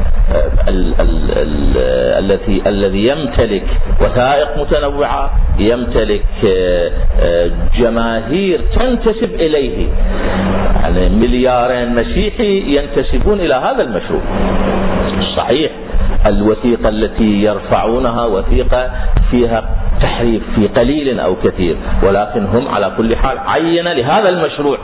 الذي 2.20 2.62
الذي 2.68 3.08
يمتلك 3.08 3.64
وثائق 4.02 4.58
متنوعة 4.58 5.32
يمتلك 5.60 6.26
آه، 6.46 7.52
جماهير 7.78 8.62
تنتسب 8.80 9.34
إليه. 9.34 9.88
يعني 10.84 11.10
مليارين 11.10 11.96
مسيحي 11.96 12.78
ينتسبون 12.78 13.40
إلى 13.40 13.54
هذا 13.54 13.82
المشروع. 13.82 14.22
صحيح. 15.38 15.72
الوثيقة 16.26 16.90
التي 16.90 17.44
يرفعونها 17.44 18.26
وثيقة 18.26 18.92
فيها 19.32 19.64
تحريف 20.04 20.44
في 20.56 20.68
قليل 20.68 21.20
أو 21.20 21.36
كثير 21.36 21.76
ولكن 22.04 22.46
هم 22.46 22.68
على 22.68 22.92
كل 22.98 23.16
حال 23.16 23.38
عين 23.48 23.88
لهذا 23.88 24.30
المشروع. 24.30 24.78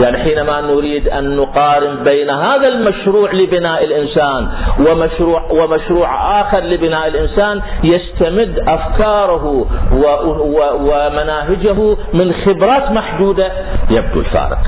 يعني 0.00 0.18
حينما 0.18 0.60
نريد 0.60 1.08
أن 1.08 1.36
نقارن 1.36 2.04
بين 2.04 2.30
هذا 2.30 2.68
المشروع 2.68 3.32
لبناء 3.32 3.84
الإنسان 3.84 4.48
ومشروع, 4.78 5.42
ومشروع 5.52 6.40
آخر 6.40 6.60
لبناء 6.60 7.08
الإنسان 7.08 7.60
يستمد 7.84 8.58
أفكاره 8.68 9.66
ومناهجه 10.80 11.96
من 12.12 12.32
خبرات 12.32 12.90
محدودة 12.90 13.48
يبدو 13.90 14.20
الفارق. 14.20 14.58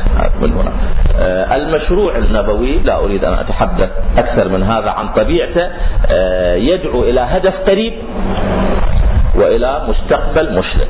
من 0.40 0.52
هنا. 0.52 0.72
آه، 1.20 1.56
المشروع 1.56 2.16
النبوي 2.16 2.78
لا 2.78 3.04
أريد 3.04 3.24
أن 3.24 3.32
أتحدث 3.32 3.90
أكثر 4.18 4.48
من 4.48 4.62
هذا 4.62 4.90
عن 4.90 5.08
طبيعته 5.08 5.68
آه، 6.06 6.54
يدعو 6.54 7.02
إلى 7.02 7.20
هدف 7.20 7.54
قريب. 7.66 7.92
وإلى 9.34 9.82
مستقبل 9.88 10.58
مشرق 10.58 10.88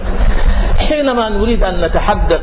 حينما 0.78 1.28
نريد 1.28 1.62
أن 1.62 1.80
نتحدث 1.80 2.40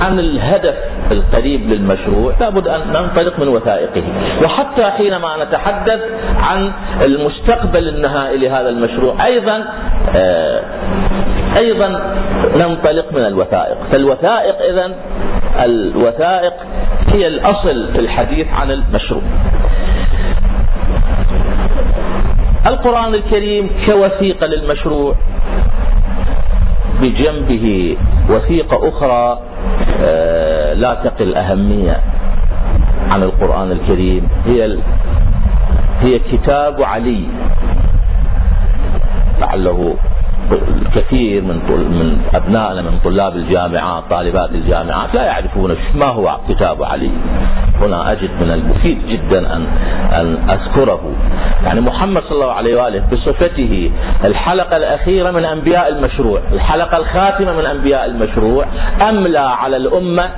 عن 0.00 0.18
الهدف 0.18 0.74
القريب 1.10 1.70
للمشروع 1.70 2.32
لابد 2.40 2.68
أن 2.68 2.80
ننطلق 2.88 3.38
من 3.38 3.48
وثائقه. 3.48 4.02
وحتى 4.42 4.84
حينما 4.84 5.44
نتحدث 5.44 6.00
عن 6.38 6.72
المستقبل 7.06 7.88
النهائي 7.88 8.36
لهذا 8.38 8.68
المشروع 8.68 9.26
أيضا 9.26 9.64
آه، 10.16 10.60
أيضا 11.56 12.14
ننطلق 12.56 13.12
من 13.12 13.26
الوثائق. 13.26 13.76
فالوثائق 13.92 14.56
إذا 14.70 14.90
الوثائق 15.64 16.52
هي 17.12 17.26
الأصل 17.26 17.92
في 17.92 17.98
الحديث 17.98 18.46
عن 18.52 18.70
المشروع. 18.70 19.22
القرآن 22.66 23.14
الكريم 23.14 23.70
كوثيقة 23.86 24.46
للمشروع 24.46 25.14
بجنبه 27.02 27.96
وثيقة 28.30 28.88
أخرى 28.88 29.38
آه، 30.00 30.74
لا 30.74 30.94
تقل 30.94 31.34
أهمية 31.34 32.00
عن 33.10 33.22
القرآن 33.22 33.72
الكريم. 33.72 34.28
هي 34.46 34.78
هي 36.00 36.18
كتاب 36.18 36.82
علي 36.82 37.26
لعله 39.40 39.94
الكثير 40.52 41.42
من 41.42 41.56
من 41.68 42.18
أبنائنا 42.34 42.82
من 42.82 42.98
طلاب 43.04 43.36
الجامعات 43.36 44.04
طالبات 44.10 44.50
الجامعات 44.50 45.14
لا 45.14 45.24
يعرفون 45.24 45.76
ما 45.94 46.06
هو 46.06 46.38
كتاب 46.48 46.82
علي. 46.82 47.10
هنا 47.80 48.12
أجد 48.12 48.30
من 48.40 48.50
المفيد 48.50 48.98
جدا 49.08 49.38
ان 49.38 49.66
أن 50.12 50.48
أذكره. 50.50 51.12
يعني 51.64 51.80
محمد 51.80 52.22
صلى 52.22 52.32
الله 52.32 52.52
عليه 52.52 52.82
وآله 52.82 53.02
بصفته 53.12 53.90
الحلقة 54.24 54.76
الأخيرة 54.76 55.30
من 55.30 55.44
أنبياء 55.44 55.88
المشروع. 55.88 56.40
الحلقة 56.52 56.96
الخاتمة 56.96 57.52
من 57.52 57.66
أنبياء 57.66 58.04
المشروع. 58.06 58.66
أملى 59.08 59.38
على 59.38 59.76
الأمة 59.76 60.30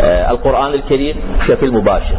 آه، 0.00 0.30
القرآن 0.30 0.74
الكريم 0.74 1.16
بشكل 1.40 1.70
مباشر. 1.70 2.16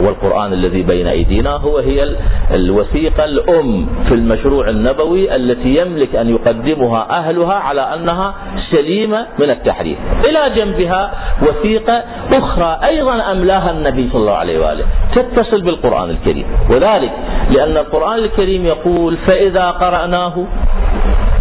والقرآن 0.00 0.52
الذي 0.52 0.82
بين 0.82 1.06
أيدينا 1.06 1.50
هو 1.50 1.78
هي 1.78 2.08
الوثيقة 2.50 3.24
الأم 3.24 3.86
في 4.08 4.14
المشروع 4.14 4.68
النبوي 4.68 5.36
التي 5.36 5.76
يملك 5.76 6.16
أن 6.16 6.30
يقدمها 6.30 7.06
أهلها 7.10 7.54
على 7.54 7.80
أنها 7.94 8.34
سليمة 8.70 9.26
من 9.38 9.50
التحريف. 9.50 9.98
إلى 10.24 10.50
جنبها 10.56 11.10
وثيقة 11.42 12.02
أخرى 12.32 12.80
أيضا 12.84 13.32
أملاها 13.32 13.70
النبي 13.70 14.08
صلى 14.12 14.20
الله 14.20 14.36
عليه 14.36 14.58
وآله. 14.58 14.84
تتصل 15.14 15.60
بالقرآن 15.60 16.10
الكريم. 16.10 16.46
وذلك 16.70 17.12
لأن 17.50 17.76
القرآن 17.76 18.18
الكريم 18.18 18.66
يقول 18.66 19.16
فإذا 19.16 19.70
قرأناه 19.70 20.44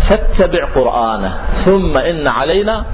فاتبع 0.09 0.65
قرآنه 0.75 1.37
ثم 1.65 1.97
إن 1.97 2.27
علينا 2.27 2.85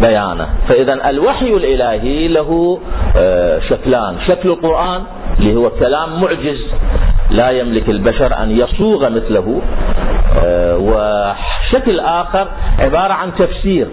بيانه. 0.00 0.48
فإذا 0.68 1.10
الوحي 1.10 1.46
الإلهي 1.48 2.28
له 2.28 2.80
آه، 3.16 3.60
شكلان. 3.68 4.16
شكل 4.26 4.48
القرآن 4.48 5.02
اللي 5.38 5.56
هو 5.56 5.70
كلام 5.70 6.20
معجز. 6.20 6.60
لا 7.30 7.50
يملك 7.50 7.88
البشر 7.88 8.42
أن 8.42 8.50
يصوغ 8.50 9.08
مثله 9.08 9.60
آه، 10.44 10.76
وشكل 10.76 12.00
آخر 12.00 12.48
عبارة 12.78 13.12
عن 13.12 13.30
تفسير 13.38 13.86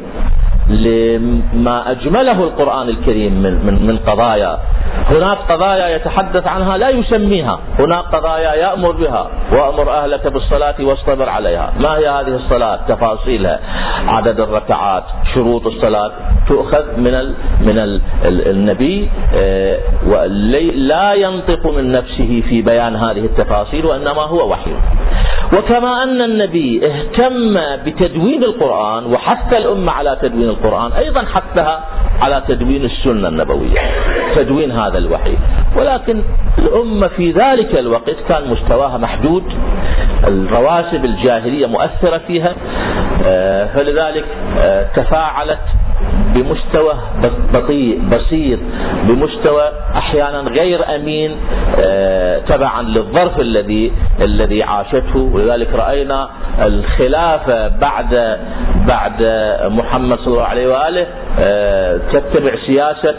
لما 0.69 1.91
أجمله 1.91 2.43
القرآن 2.43 2.89
الكريم 2.89 3.33
من, 3.33 3.53
من, 3.65 3.87
من 3.87 3.97
قضايا 4.07 4.57
هناك 5.09 5.37
قضايا 5.37 5.95
يتحدث 5.95 6.47
عنها 6.47 6.77
لا 6.77 6.89
يسميها. 6.89 7.59
هناك 7.79 8.05
قضايا 8.05 8.53
يأمر 8.53 8.91
بها 8.91 9.27
وأمر 9.51 9.91
أهلك 9.91 10.27
بالصلاة 10.27 10.75
واصطبر 10.79 11.29
عليها. 11.29 11.73
ما 11.79 11.97
هي 11.97 12.07
هذه 12.07 12.35
الصلاة؟ 12.35 12.79
تفاصيلها. 12.87 13.59
عدد 14.07 14.39
الركعات 14.39 15.03
شروط 15.33 15.65
الصلاة. 15.67 16.11
تؤخذ 16.47 16.97
من 16.97 17.13
ال 17.13 17.33
من 17.61 17.79
ال 17.79 18.01
النبي 18.47 19.09
آه، 19.35 19.77
لا 20.75 21.13
ينطق 21.13 21.67
من 21.67 21.91
نفسه 21.91 22.43
في 22.49 22.61
بيان 22.61 22.95
هذه 22.95 23.25
التفاصيل 23.25 23.85
وإنما 23.85 24.21
هو 24.21 24.51
وحي. 24.51 24.71
وكما 25.53 26.03
أن 26.03 26.21
النبي 26.21 26.81
اهتم 26.87 27.59
بتدوين 27.85 28.43
القرآن 28.43 29.05
وحث 29.13 29.53
الأمة 29.53 29.91
على 29.91 30.17
تدوين 30.21 30.49
القرآن 30.49 30.91
أيضا 30.91 31.21
حثها 31.21 31.83
على 32.21 32.43
تدوين 32.47 32.85
السنة 32.85 33.27
النبوية. 33.27 33.79
تدوين 34.35 34.71
هذا 34.87 34.97
الوحي. 34.97 35.37
ولكن 35.75 36.21
الأمة 36.57 37.07
في 37.07 37.31
ذلك 37.31 37.75
الوقت 37.75 38.15
كان 38.29 38.47
مستواها 38.47 38.97
محدود. 38.97 39.43
الرواسب 40.27 41.05
الجاهلية 41.05 41.65
مؤثرة 41.65 42.21
فيها. 42.27 42.55
آه، 43.25 43.65
فلذلك 43.65 44.25
آه، 44.59 44.87
تفاعلت 44.95 45.59
بمستوى 46.35 46.93
بطيء 47.53 48.01
بسيط 48.11 48.59
بمستوى 49.03 49.63
أحيانا 49.95 50.39
غير 50.39 50.95
أمين 50.95 51.35
آه، 51.79 52.39
تبعا 52.39 52.81
للظرف 52.81 53.39
الذي 53.39 53.91
الذي 54.21 54.63
عاشته. 54.63 55.29
ولذلك 55.33 55.67
رأينا 55.73 56.29
الخلافه 56.61 57.67
بعد 57.67 58.37
بعد 58.87 59.13
محمد 59.65 60.17
صلى 60.19 60.27
الله 60.27 60.43
عليه 60.43 60.67
وآله 60.67 61.07
آه، 61.39 61.99
تتبع 62.11 62.55
سياسة 62.65 63.15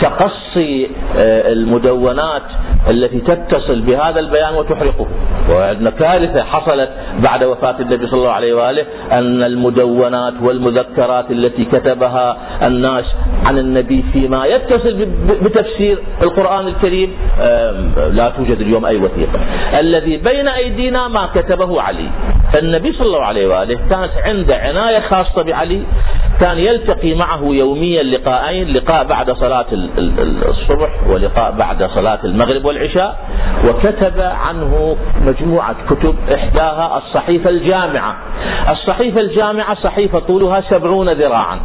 تقصي 0.00 0.90
آه، 1.16 1.52
المدونات 1.52 2.42
التي 2.90 3.20
تتصل 3.20 3.80
بهذا 3.80 4.20
البيان 4.20 4.54
وتحرقه. 4.54 5.06
وعندنا 5.50 5.90
كارثة 5.90 6.42
حصلت 6.42 6.90
بعد 7.18 7.44
وفاة 7.44 7.74
النبي 7.80 8.06
صلى 8.06 8.18
الله 8.18 8.30
عليه 8.30 8.54
وآله 8.54 8.84
أن 9.12 9.42
المدونات 9.42 10.34
والمذكرات 10.42 11.30
التي 11.30 11.64
كتبها 11.64 12.36
الناس 12.62 13.04
عن 13.44 13.58
النبي 13.58 14.04
فيما 14.12 14.46
يتصل 14.46 15.06
بتفسير 15.42 15.98
القرآن 16.22 16.66
الكريم 16.66 17.10
لا 18.10 18.32
توجد 18.36 18.60
اليوم 18.60 18.84
أي 18.86 18.96
وثيقة. 18.96 19.40
الذي 19.80 20.16
بين 20.16 20.48
أيدينا 20.48 21.08
ما 21.08 21.28
كتبه 21.34 21.82
علي. 21.82 22.08
فالنبي 22.52 22.92
صلى 22.92 23.06
الله 23.06 23.24
عليه 23.24 23.46
وآله 23.46 23.78
كانت 23.90 24.12
عنده 24.24 24.56
عناية 24.56 25.00
خاصة 25.00 25.42
بعلي. 25.42 25.82
كان 26.40 26.58
يلتقي 26.58 27.14
معه 27.14 27.40
يوميا 27.42 28.02
لقاءين 28.02 28.68
لقاء 28.68 29.04
بعد 29.04 29.30
صلاة 29.30 29.66
الصبح 30.48 30.88
ولقاء 31.08 31.52
بعد 31.58 31.90
صلاة 31.94 32.18
المغرب 32.24 32.64
والعشاء 32.64 33.18
وكتب 33.68 34.20
عنه 34.20 34.96
مجموعة 35.26 35.76
كتب 35.90 36.14
إحداها 36.34 36.98
الصحيفة 36.98 37.50
الجامعة. 37.50 38.16
الصحيفة 38.70 39.20
الجامعة 39.20 39.74
صحيفة 39.74 40.18
طولها 40.18 40.60
سبعون 40.70 41.08
ذراعا. 41.08 41.60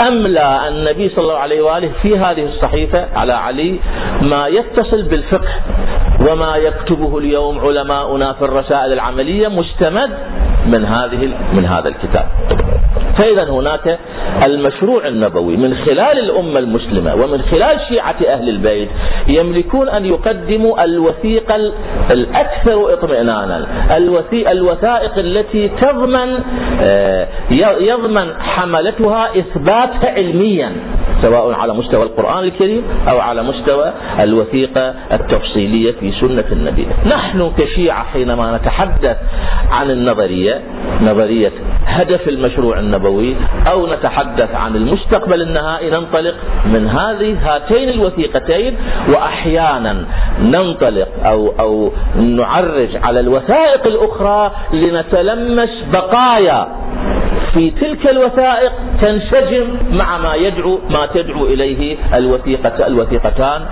أملى 0.00 0.68
النبي 0.68 1.08
صلى 1.08 1.22
الله 1.24 1.38
عليه 1.38 1.62
وآله 1.62 1.90
في 2.02 2.18
هذه 2.18 2.44
الصحيفة 2.44 3.06
على 3.14 3.32
علي 3.32 3.78
ما 4.22 4.46
يتصل 4.46 5.02
بالفقه 5.02 5.52
وما 6.28 6.56
يكتبه 6.56 7.18
اليوم 7.18 7.58
علماؤنا 7.58 8.32
في 8.32 8.44
الرسائل 8.44 8.92
العملية 8.92 9.48
مستمد 9.48 10.10
من 10.66 10.84
هذه 10.84 11.28
من 11.52 11.64
هذا 11.64 11.88
الكتاب. 11.88 12.26
فإذا 13.18 13.44
هناك 13.50 13.98
المشروع 14.44 15.08
النبوي 15.08 15.56
من 15.56 15.74
خلال 15.74 16.18
الأمة 16.18 16.58
المسلمة 16.58 17.14
ومن 17.14 17.42
خلال 17.42 17.80
شيعة 17.88 18.16
أهل 18.28 18.48
البيت 18.48 18.88
يملكون 19.28 19.88
أن 19.88 20.06
يقدموا 20.06 20.84
الوثيقة 20.84 21.56
الأكثر 22.10 22.92
اطمئنانا. 22.92 23.66
الوثائق 24.50 25.18
التي 25.18 25.68
تضمن 25.68 26.38
آه، 26.80 27.26
يضمن 27.80 28.28
حملتها 28.40 29.28
إثباتها 29.38 30.10
علميا 30.10 30.72
سواء 31.22 31.52
على 31.52 31.74
مستوى 31.74 32.02
القرآن 32.02 32.44
الكريم 32.44 32.82
أو 33.08 33.20
على 33.20 33.42
مستوى 33.42 33.92
الوثيقة 34.20 34.94
التفصيلية 35.12 35.92
في 35.92 36.12
سنة 36.20 36.44
النبي. 36.52 36.86
نحن 37.06 37.52
كشيعة 37.58 38.04
حينما 38.04 38.56
نتحدث 38.56 39.16
عن 39.70 39.90
النظرية 39.90 40.51
نظرية 41.02 41.52
هدف 41.86 42.28
المشروع 42.28 42.78
النبوي 42.78 43.34
أو 43.66 43.86
نتحدث 43.86 44.54
عن 44.54 44.76
المستقبل 44.76 45.42
النهائي 45.42 45.90
ننطلق 45.90 46.34
من 46.66 46.88
هذه 46.88 47.36
هاتين 47.42 47.88
الوثيقتين 47.88 48.76
وأحيانا 49.08 50.04
ننطلق 50.42 51.08
أو, 51.24 51.52
أو 51.60 51.92
نعرج 52.16 52.96
على 53.02 53.20
الوثائق 53.20 53.86
الأخرى 53.86 54.52
لنتلمس 54.72 55.70
بقايا 55.92 56.68
في 57.54 57.70
تلك 57.70 58.06
الوثائق 58.06 58.72
تنسجم 59.00 59.66
مع 59.92 60.18
ما 60.18 60.34
يدعو 60.34 60.78
ما 60.90 61.06
تدعو 61.06 61.46
إليه 61.46 61.96
الوثيقة 62.14 62.86
الوثيقتان 62.86 63.62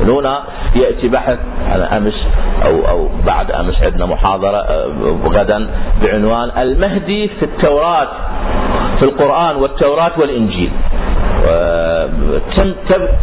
الام 0.00 0.16
هنا 0.16 0.42
يأتي 0.74 1.08
بحث 1.08 1.38
أنا 1.74 1.96
أمس 1.96 2.26
أو 2.64 2.88
أو 2.88 3.08
بعد 3.26 3.50
أمس 3.50 3.82
عندنا 3.82 4.06
محاضرة 4.06 4.56
آه، 4.56 4.86
غدا 5.24 5.70
بعنوان 6.02 6.50
المهدي 6.58 7.28
في 7.28 7.44
التوراة 7.44 8.08
في 8.98 9.04
القرآن 9.04 9.56
والتوراة 9.56 10.12
والإنجيل. 10.16 10.70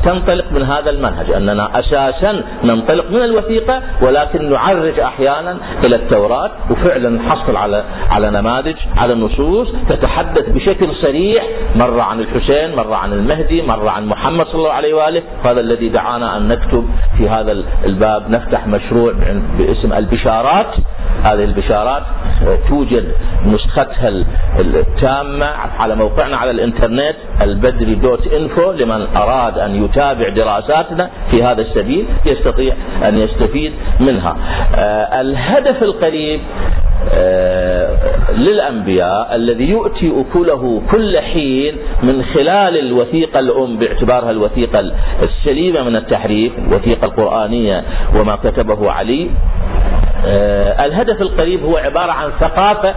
تنطلق 0.04 0.45
من 0.51 0.63
هذا 0.63 0.89
المنهج 0.89 1.32
أننا 1.32 1.80
أساسا 1.80 2.43
ننطلق 2.63 3.12
من 3.12 3.21
الوثيقة 3.23 3.82
ولكن 4.01 4.49
نعرج 4.49 4.99
أحيانا 4.99 5.58
إلى 5.84 5.95
التوراة 5.95 6.51
وفعلا 6.69 7.10
نحصل 7.10 7.56
على 7.56 7.84
على 8.10 8.30
نماذج 8.30 8.75
على 8.97 9.15
نصوص 9.15 9.67
تتحدث 9.89 10.49
بشكل 10.49 10.95
صريح 11.01 11.43
مرة 11.75 12.01
عن 12.01 12.19
الحسين 12.19 12.75
مرة 12.75 12.95
عن 12.95 13.13
المهدي 13.13 13.62
مرة 13.62 13.89
عن 13.89 14.06
محمد 14.06 14.45
صلى 14.45 14.56
الله 14.56 14.71
عليه 14.71 14.93
وآله. 14.93 15.23
هذا 15.43 15.60
الذي 15.60 15.89
دعانا 15.89 16.38
أن 16.38 16.47
نكتب 16.47 16.89
في 17.17 17.30
هذا 17.30 17.51
الباب 17.86 18.30
نفتح 18.30 18.67
مشروع 18.67 19.13
باسم 19.58 19.93
البشارات. 19.93 20.75
هذه 21.23 21.43
البشارات 21.43 22.04
توجد 22.69 23.12
نسختها 23.45 24.10
التامة 24.60 25.45
على 25.80 25.95
موقعنا 25.95 26.38
على 26.38 26.51
الإنترنت 26.51 27.15
البدري 27.41 27.95
دوت 28.06 28.28
إنفو 28.34 28.72
لمن 28.72 29.08
أراد 29.15 29.58
أن 29.60 29.84
يتابع 29.86 30.30
دراساتنا 30.30 31.10
في 31.32 31.44
هذا 31.44 31.62
السبيل 31.62 32.06
يستطيع 32.26 32.74
أن 33.08 33.18
يستفيد 33.18 33.72
منها. 34.00 34.38
آه 34.76 35.22
الهدف 35.22 35.84
القريب 35.84 36.39
آه 37.13 37.89
للأنبياء 38.38 39.36
الذي 39.36 39.70
يؤتي 39.70 40.13
أكله 40.22 40.82
كل 40.91 41.20
حين 41.20 41.76
من 42.04 42.24
خلال 42.34 42.78
الوثيقة 42.80 43.39
الأم 43.39 43.78
باعتبارها 43.78 44.32
الوثيقة 44.32 44.91
السليمة 45.24 45.84
من 45.84 45.96
التحريف 45.96 46.52
الوثيقة 46.68 47.06
القرآنية 47.06 47.84
وما 48.15 48.36
كتبه 48.36 48.91
علي 48.91 49.30
آه 50.26 50.86
الهدف 50.86 51.22
القريب 51.22 51.63
هو 51.63 51.78
عبارة 51.78 52.12
عن 52.12 52.30
ثقافة 52.39 52.96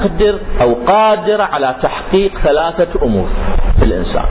تقدر 0.00 0.38
أو 0.60 0.74
قادرة 0.86 1.42
على 1.42 1.74
تحقيق 1.82 2.38
ثلاثة 2.38 3.04
أمور 3.06 3.28
في 3.78 3.84
الإنسان. 3.84 4.24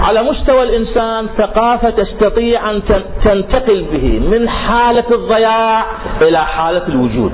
على 0.00 0.22
مستوى 0.22 0.62
الإنسان 0.62 1.26
ثقافة 1.38 1.90
تستطيع 1.90 2.70
أن 2.70 2.82
تنتقل 3.24 3.84
به 3.92 4.20
من 4.30 4.48
حالة 4.48 5.04
الضياع 5.10 5.84
إلى 6.22 6.44
حالة 6.44 6.82
الوجود. 6.88 7.32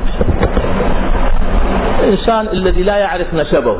الإنسان 2.01 2.49
الذي 2.53 2.83
لا 2.83 2.97
يعرف 2.97 3.35
نسبه 3.35 3.79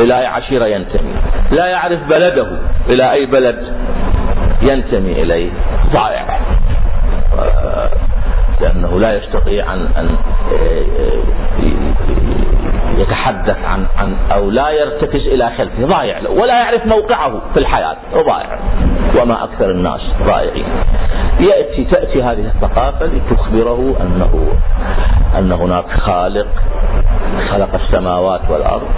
إلى 0.00 0.18
أي 0.18 0.26
عشيرة 0.26 0.66
ينتمي 0.66 1.14
لا 1.50 1.66
يعرف 1.66 1.98
بلده 2.08 2.46
إلى 2.88 3.12
أي 3.12 3.26
بلد 3.26 3.72
ينتمي 4.62 5.12
إليه 5.22 5.50
ضائع. 5.92 6.40
لأنه 8.78 9.00
لا 9.00 9.16
يستطيع 9.18 9.74
أن 9.74 9.88
أن 9.96 10.16
يتحدث 12.98 13.56
عن 13.64 13.86
عن 13.96 14.16
أو 14.32 14.50
لا 14.50 14.70
يرتكز 14.70 15.26
إلى 15.26 15.50
خلفه. 15.58 15.86
ضايع 15.86 16.18
ولا 16.30 16.60
يعرف 16.60 16.86
موقعه 16.86 17.40
في 17.54 17.60
الحياة. 17.60 17.96
ضائع 18.14 18.58
وما 19.20 19.44
أكثر 19.44 19.70
الناس 19.70 20.00
ضائعين 20.26 20.64
يأتي 21.40 21.84
تأتي 21.84 22.22
هذه 22.22 22.50
الثقافة 22.54 23.06
لتخبره 23.06 23.96
أنه 24.00 24.48
أن 25.38 25.52
هناك 25.52 25.90
خالق 25.90 26.46
خلق 27.50 27.74
السماوات 27.74 28.40
والأرض 28.50 28.88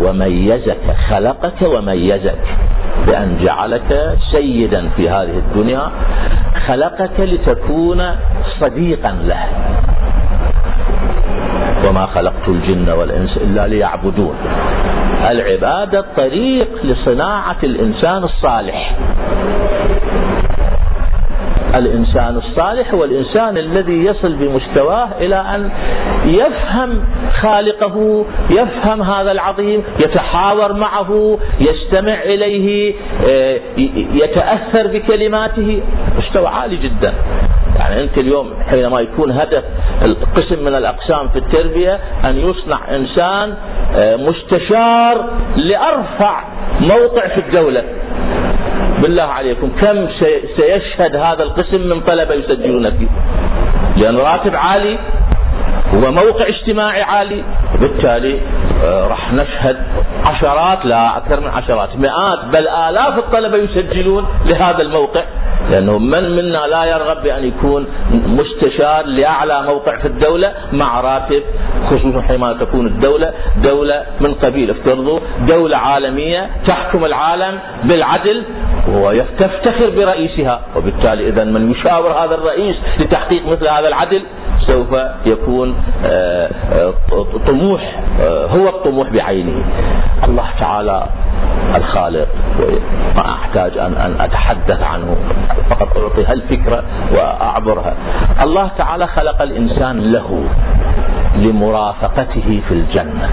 وميزك 0.00 0.96
خلقك 1.10 1.62
وميزك 1.62 2.38
بأن 3.06 3.38
جعلك 3.42 4.16
سيدا 4.32 4.88
في 4.96 5.08
هذه 5.10 5.38
الدنيا 5.38 5.90
خلقك 6.66 7.20
لتكون 7.20 8.16
صديقا 8.60 9.12
له. 9.24 9.44
وما 11.88 12.06
خلقت 12.06 12.48
الجن 12.48 12.88
والإنس 12.90 13.36
إلا 13.36 13.66
ليعبدون. 13.66 14.36
العبادة 15.30 16.04
طريق 16.16 16.68
لصناعة 16.84 17.56
الإنسان 17.62 18.24
الصالح. 18.24 18.96
الإنسان 21.74 22.36
الصالح 22.36 22.94
هو 22.94 23.04
الإنسان 23.04 23.58
الذي 23.58 24.04
يصل 24.04 24.32
بمستواه 24.32 25.08
إلى 25.20 25.36
أن 25.36 25.70
يفهم 26.24 27.04
خالقه 27.40 28.24
يفهم 28.50 29.02
هذا 29.02 29.32
العظيم 29.32 29.82
يتحاور 29.98 30.72
معه 30.72 31.38
يستمع 31.60 32.14
إليه 32.22 32.94
آه، 33.28 33.60
يتأثر 34.14 34.86
بكلماته. 34.86 35.80
مستوى 36.18 36.46
عالي 36.46 36.76
جدا. 36.76 37.12
يعني 37.90 38.02
أنت 38.02 38.18
اليوم 38.18 38.50
حينما 38.70 39.00
يكون 39.00 39.30
هدف 39.32 39.64
قسم 40.36 40.64
من 40.64 40.74
الأقسام 40.74 41.28
في 41.28 41.38
التربية 41.38 41.98
أن 42.24 42.36
يصنع 42.50 42.78
إنسان 42.96 43.54
آه، 43.96 44.16
مستشار 44.16 45.24
لأرفع 45.56 46.44
موقع 46.80 47.28
في 47.28 47.40
الدولة. 47.40 47.82
بالله 49.02 49.22
عليكم 49.22 49.70
كم 49.80 50.06
سيشهد 50.56 51.16
هذا 51.16 51.42
القسم 51.42 51.80
من 51.88 52.00
طلبة 52.00 52.34
يسجلون 52.34 52.90
فيه 52.90 53.06
لأن 53.96 54.16
راتب 54.16 54.56
عالي 54.56 54.98
وموقع 55.94 56.48
اجتماعي 56.48 57.02
عالي 57.02 57.44
وبالتالي 57.74 58.40
آه، 58.84 59.06
راح 59.08 59.32
نشهد 59.32 59.76
عشرات 60.24 60.84
لا 60.86 61.16
أكثر 61.16 61.40
من 61.40 61.48
عشرات 61.48 61.96
مئات 61.96 62.44
بل 62.52 62.68
آلاف 62.68 63.18
الطلبة 63.18 63.56
يسجلون 63.56 64.26
لهذا 64.46 64.82
الموقع. 64.82 65.22
لأنه 65.70 65.98
من 65.98 66.36
منا 66.36 66.66
لا 66.66 66.84
يرغب 66.84 67.22
بأن 67.22 67.44
يكون 67.44 67.86
مستشار 68.26 69.06
لأعلى 69.06 69.62
موقع 69.62 69.98
في 69.98 70.08
الدولة 70.08 70.52
مع 70.72 71.00
راتب 71.00 71.42
خصوصا 71.90 72.22
حينما 72.22 72.52
تكون 72.52 72.86
الدولة 72.86 73.32
دولة 73.62 74.02
من 74.20 74.34
قبيل 74.34 74.70
افترضوا 74.70 75.20
دولة 75.48 75.76
عالمية 75.76 76.50
تحكم 76.66 77.04
العالم 77.04 77.58
بالعدل 77.84 78.42
وتفتخر 78.88 79.90
برئيسها. 79.96 80.60
وبالتالي 80.76 81.28
إذا 81.28 81.44
من 81.44 81.70
يشاور 81.70 82.12
هذا 82.12 82.34
الرئيس 82.34 82.76
لتحقيق 83.00 83.48
مثل 83.48 83.68
هذا 83.68 83.88
العدل 83.88 84.22
سوف 84.66 84.88
يكون 85.26 85.74
آه، 86.04 86.50
آه، 86.72 86.92
طموح 87.46 88.00
آه، 88.20 88.46
هو 88.46 88.68
الطموح 88.68 89.10
بعينه. 89.10 89.64
الله 90.24 90.44
تعالى 90.60 91.06
الخالق 91.76 92.28
ما 93.16 93.34
أحتاج 93.34 93.78
أن 93.78 93.94
أن 93.94 94.20
أتحدث 94.20 94.82
عنه 94.82 95.16
فقط 95.70 95.96
أعطي 95.96 96.24
هالفكرة 96.24 96.82
وأعبرها. 97.12 97.94
الله 98.42 98.70
تعالى 98.78 99.06
خلق 99.06 99.42
الإنسان 99.42 100.12
له 100.12 100.44
لمرافقته 101.36 102.60
في 102.68 102.74
الجنة 102.74 103.30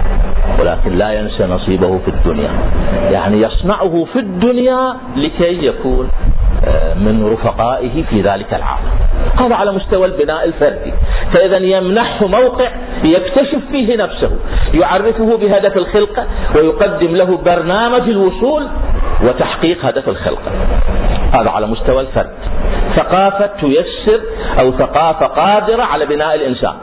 ولكن 0.60 0.98
لا 0.98 1.13
ينسى 1.13 1.46
نصيبه 1.46 1.98
في 1.98 2.08
الدنيا. 2.08 2.52
يعني 3.12 3.41
يصنعه 3.41 4.06
في 4.13 4.19
الدنيا 4.19 4.96
لكي 5.15 5.65
يكون 5.65 6.10
من 6.96 7.30
رفقائه 7.34 8.04
في 8.10 8.22
ذلك 8.22 8.54
العالم 8.54 8.89
هذا 9.39 9.56
على 9.56 9.72
مستوى 9.72 10.06
البناء 10.06 10.46
الفردي. 10.46 10.94
فإذا 11.34 11.58
يمنحه 11.58 12.28
موقع 12.28 12.70
يكتشف 13.04 13.60
فيه 13.72 13.96
نفسه 13.96 14.32
يعرفه 14.74 15.38
بهدف 15.38 15.78
الخلقة 15.78 16.26
ويقدم 16.56 17.16
له 17.16 17.38
برنامج 17.38 18.02
الوصول 18.02 18.68
وتحقيق 19.24 19.86
هدف 19.86 20.10
الخلقة. 20.10 20.52
هذا 21.34 21.50
على 21.50 21.68
مستوى 21.68 22.02
الفرد. 22.02 22.34
ثقافة 22.96 23.50
تيسر 23.62 24.22
أو 24.60 24.72
ثقافة 24.72 25.26
قادرة 25.26 25.84
على 25.84 26.06
بناء 26.06 26.36
الإنسان. 26.36 26.74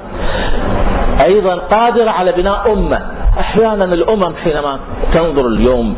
أيضا 1.20 1.54
قادرة 1.54 2.10
على 2.10 2.32
بناء 2.32 2.72
أمة. 2.72 3.00
أحيانا 3.40 3.84
الأمم 3.84 4.34
حينما 4.44 4.78
تنظر 5.14 5.46
اليوم 5.46 5.94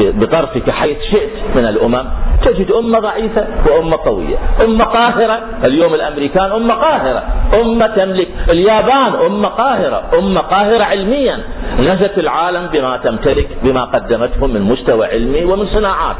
بطرفك 0.00 0.70
حيث 0.70 0.98
شئت 1.10 1.30
من 1.56 1.64
الأمم 1.64 2.04
تجد 2.44 2.70
أمة 2.70 2.98
ضعيفة 2.98 3.46
وأمة 3.66 3.96
قوية 3.96 4.36
أمة 4.64 4.84
قاهرة 4.84 5.40
اليوم 5.64 5.94
الأمريكان 5.94 6.50
أمة 6.52 6.74
قاهرة 6.74 7.22
أمة 7.60 7.86
تملك 7.86 8.28
اليابان 8.48 9.12
أمة 9.26 9.48
قاهرة 9.48 10.02
أمة 10.18 10.40
قاهرة 10.40 10.84
علميا 10.84 11.38
نزت 11.80 12.18
العالم 12.18 12.66
بما 12.72 12.96
تمتلك 12.96 13.48
بما 13.62 13.84
قدمته 13.84 14.46
من 14.46 14.62
مستوى 14.62 15.06
علمي 15.06 15.44
ومن 15.44 15.66
صناعات. 15.66 16.16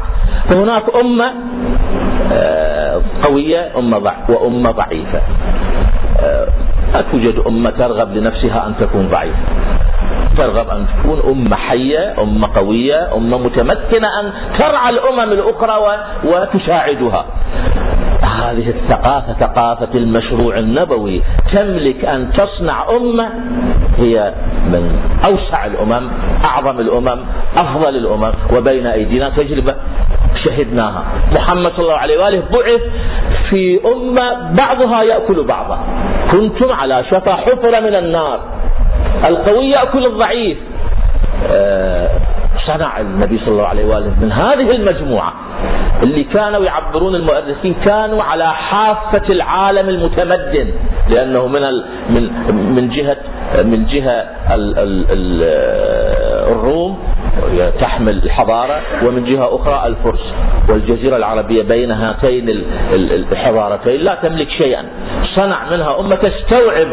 فهناك 0.49 0.83
أمة 0.95 1.31
آه، 2.33 3.01
قوية 3.23 3.71
أمة 3.77 4.13
وأمة 4.29 4.71
ضعيفة. 4.71 5.21
آه، 6.19 6.47
لا 6.93 7.01
توجد 7.11 7.43
أمة 7.47 7.69
ترغب 7.69 8.17
لنفسها 8.17 8.67
أن 8.67 8.73
تكون 8.79 9.07
ضعيفة. 9.11 9.37
ترغب 10.41 10.69
أن 10.69 10.85
تكون 10.87 11.19
أمة 11.31 11.55
حية 11.55 12.21
أمة 12.21 12.55
قوية 12.55 13.15
أمة 13.15 13.37
متمكنة 13.37 14.19
أن 14.19 14.31
ترعى 14.59 14.89
الأمم 14.89 15.31
الأخرى 15.31 15.97
وتساعدها. 16.23 17.25
هذه 18.21 18.69
الثقافة 18.69 19.33
ثقافة 19.33 19.87
المشروع 19.95 20.57
النبوي 20.57 21.21
تملك 21.53 22.05
أن 22.05 22.31
تصنع 22.31 22.89
أمة 22.89 23.29
هي 23.97 24.33
من 24.65 24.99
أوسع 25.25 25.65
الأمم 25.65 26.07
أعظم 26.43 26.79
الأمم 26.79 27.19
أفضل 27.57 27.95
الأمم 27.95 28.31
وبين 28.53 28.87
أيدينا 28.87 29.29
تجربة 29.29 29.75
شهدناها. 30.43 31.03
محمد 31.33 31.71
صلى 31.71 31.85
الله 31.85 31.97
عليه 31.97 32.23
وآله 32.23 32.43
بعث 32.51 32.81
في 33.49 33.79
أمة 33.85 34.53
بعضها 34.53 35.03
يأكل 35.03 35.43
بعضا. 35.43 35.79
كنتم 36.31 36.71
على 36.71 37.03
شفا 37.03 37.35
حفرة 37.35 37.79
من 37.79 37.95
النار. 37.95 38.39
القوي 39.25 39.69
يأكل 39.69 40.05
الضعيف. 40.05 40.57
آه، 41.51 42.09
صنع 42.67 42.99
النبي 42.99 43.37
صلى 43.39 43.47
الله 43.47 43.67
عليه 43.67 43.85
وآله 43.85 44.13
من 44.21 44.31
هذه 44.31 44.71
المجموعة 44.75 45.33
اللي 46.03 46.23
كانوا 46.23 46.65
يعبرون 46.65 47.15
المؤرخين 47.15 47.75
كانوا 47.85 48.23
على 48.23 48.47
حافة 48.53 49.21
العالم 49.29 49.89
المتمدن 49.89 50.71
لأنه 51.09 51.47
من 51.47 51.61
من 52.09 52.23
من 52.75 52.89
جهة 52.89 53.17
من 53.63 53.85
جهة 53.85 54.25
ال 54.51 55.43
الروم 56.51 56.99
تحمل 57.79 58.23
الحضارة 58.23 58.81
ومن 59.05 59.25
جهة 59.25 59.55
أخرى 59.55 59.87
الفرس 59.87 60.33
والجزيرة 60.69 61.17
العربية 61.17 61.63
بين 61.63 61.91
هاتين 61.91 62.63
الحضارتين. 62.93 64.01
لا 64.01 64.15
تملك 64.23 64.49
شيئا. 64.49 64.85
صنع 65.35 65.69
منها 65.71 65.99
أمة 65.99 66.15
تستوعب 66.15 66.87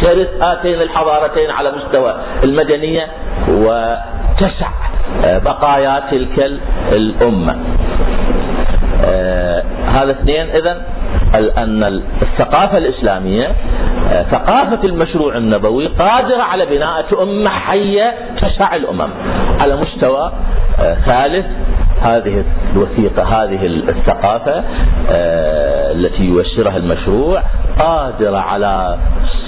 ترث 0.00 0.42
هاتين 0.42 0.82
الحضارتين 0.82 1.50
على 1.50 1.72
مستوى 1.72 2.14
المدنية 2.44 3.06
وتسع 3.48 4.68
بقايا 5.22 6.02
تلك 6.10 6.50
الأمة. 6.92 7.56
آه، 9.04 9.62
هذا 9.86 10.10
اثنين. 10.10 10.46
إذا 10.50 10.82
أن 11.34 12.02
الثقافة 12.22 12.78
الإسلامية 12.78 13.52
آه، 14.12 14.22
ثقافة 14.22 14.84
المشروع 14.84 15.36
النبوي 15.36 15.86
قادرة 15.86 16.42
على 16.42 16.66
بناء 16.66 17.22
أمة 17.22 17.50
حية 17.50 18.14
تسع 18.40 18.76
الأمم 18.76 19.08
على 19.60 19.76
مستوى 19.76 20.32
آه، 20.80 20.94
ثالث 20.94 21.46
هذه 22.02 22.44
الوثيقة 22.72 23.22
هذه 23.22 23.66
الثقافة 23.66 24.64
التي 25.94 26.24
يوسرها 26.24 26.76
المشروع. 26.76 27.42
قادرة 27.78 28.38
على 28.38 28.98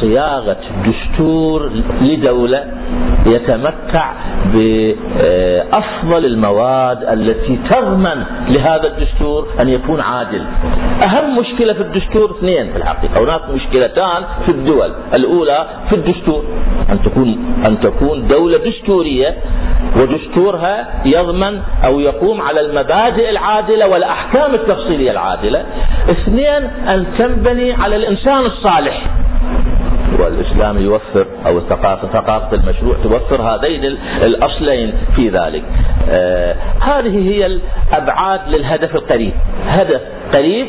صياغة 0.00 0.56
دستور 0.86 1.70
لدولة 2.00 2.64
يتمتع 3.26 4.12
بأفضل 4.54 6.24
المواد 6.24 7.02
التي 7.02 7.58
تضمن 7.70 8.24
لهذا 8.48 8.86
الدستور 8.86 9.48
أن 9.60 9.68
يكون 9.68 10.00
عادل. 10.00 10.44
أهم 11.02 11.38
مشكلة 11.38 11.72
في 11.72 11.80
الدستور 11.80 12.30
اثنين 12.30 12.72
في 12.72 12.76
الحقيقة. 12.76 13.24
هناك 13.24 13.40
مشكلتان 13.54 14.22
في 14.44 14.50
الدول. 14.50 14.92
الأولى 15.14 15.66
في 15.88 15.94
الدستور. 15.94 16.44
أن 16.90 17.02
تكون 17.02 17.38
أن 17.66 17.80
تكون 17.80 18.28
دولة 18.28 18.58
دستورية 18.58 19.34
ودستورها 19.96 20.86
يضمن 21.04 21.60
أو 21.84 22.00
يقوم 22.00 22.40
على 22.40 22.60
المبادئ 22.60 23.30
العادلة 23.30 23.88
والأحكام 23.88 24.54
التفصيلية 24.54 25.10
العادلة. 25.10 25.64
اثنين 26.10 26.64
أن 26.88 27.06
تنبني 27.18 27.72
على 27.72 27.96
الإنسان 28.16 28.46
الصالح. 28.46 29.02
والإسلام 30.18 30.78
يوفر 30.78 31.26
أو 31.46 31.58
الثقافة 31.58 32.08
ثقافة 32.08 32.56
المشروع 32.56 32.96
توفر 33.02 33.42
هذين 33.42 33.84
الأصلين 34.22 34.94
في 35.16 35.28
ذلك. 35.28 35.62
آه 36.10 36.54
هذه 36.80 37.28
هي 37.30 37.46
الأبعاد 37.46 38.40
للهدف 38.48 38.94
القريب. 38.96 39.32
هدف 39.66 40.00
قريب 40.32 40.66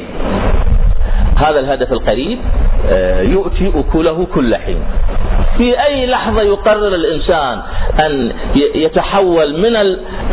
هذا 1.38 1.60
الهدف 1.60 1.91
القريب 1.91 2.39
آه 2.89 3.21
يؤتي 3.21 3.71
أكله 3.75 4.27
كل 4.36 4.55
حين. 4.55 4.79
في 5.57 5.83
أي 5.83 6.05
لحظة 6.05 6.41
يقرر 6.41 6.88
الإنسان 6.88 7.62
أن 7.99 8.31
يتحول 8.75 9.62
من 9.62 9.75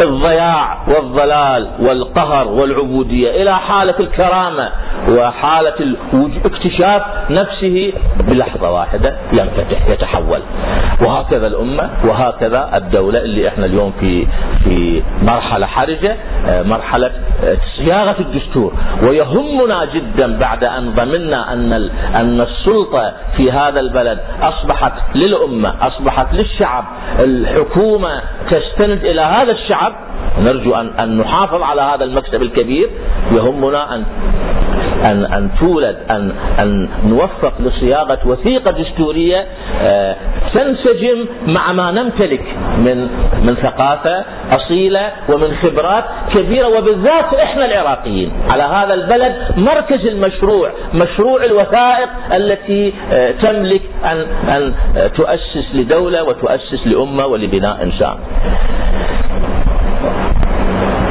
الضياع 0.00 0.78
والضلال 0.88 1.68
والقهر 1.80 2.48
والعبودية 2.48 3.42
إلى 3.42 3.56
حالة 3.58 3.94
الكرامة 4.00 4.68
وحالة 5.08 5.96
اكتشاف 6.44 7.02
نفسه 7.30 7.92
بلحظة 8.18 8.70
واحدة 8.70 9.14
ينفتح 9.32 9.88
يتحول. 9.88 10.40
وهكذا 11.00 11.46
الأمة 11.46 11.90
وهكذا 12.04 12.70
الدولة 12.76 13.18
اللي 13.18 13.48
إحنا 13.48 13.66
اليوم 13.66 13.92
في 14.00 14.26
في 14.64 15.02
مرحلة 15.22 15.66
حرجة 15.66 16.16
آه، 16.46 16.62
مرحلة 16.62 17.10
آه، 17.44 17.56
صياغة 17.76 18.16
الدستور. 18.20 18.72
ويهمنا 19.02 19.84
جدا 19.84 20.38
بعد 20.38 20.64
أن 20.64 20.90
ضمنا 20.94 21.52
أن 21.52 21.72
أن 22.14 22.40
السلطة 22.40 23.12
في 23.36 23.52
هذا 23.52 23.80
البلد 23.80 24.18
أصبحت 24.42 24.92
للأمة 25.14 25.74
أصبحت 25.80 26.34
للشعب. 26.34 26.84
الحكومة 27.18 28.20
تستند 28.50 29.04
إلى 29.04 29.20
هذا 29.20 29.52
الشعب. 29.52 29.92
نرجو 30.40 30.74
أن, 30.74 30.90
أن 31.00 31.18
نحافظ 31.18 31.62
على 31.62 31.82
هذا 31.82 32.04
المكسب 32.04 32.42
الكبير. 32.42 32.88
يهمنا 33.32 33.94
أن 33.94 34.04
أن 35.04 35.24
أن 35.24 35.50
تولد 35.60 35.96
أن 36.10 36.32
أن 36.58 36.88
نوفق 37.06 37.52
لصياغة 37.60 38.18
وثيقة 38.26 38.70
دستورية 38.70 39.44
آه، 39.82 40.16
تنسجم 40.54 41.26
مع 41.46 41.72
ما 41.72 41.90
نمتلك 41.90 42.44
من 42.78 43.08
من 43.42 43.54
ثقافة 43.62 44.24
أصيلة 44.52 45.10
ومن 45.28 45.48
خبرات 45.62 46.04
كبيرة 46.34 46.68
وبالذات 46.78 47.34
إحنا 47.34 47.64
العراقيين. 47.64 48.32
على 48.50 48.62
هذا 48.62 48.94
البلد 48.94 49.34
مركز 49.56 50.06
المشروع 50.06 50.70
مشروع 50.94 51.44
الوثائق 51.44 52.08
التي 52.32 52.92
آه، 53.12 53.30
تملك 53.30 53.82
أن 54.04 54.26
أن 54.48 54.74
تؤسس 55.16 55.74
لدولة 55.74 56.22
وتؤسس 56.22 56.86
لأمة 56.86 57.26
ولبناء 57.26 57.82
إنسان 57.82 58.14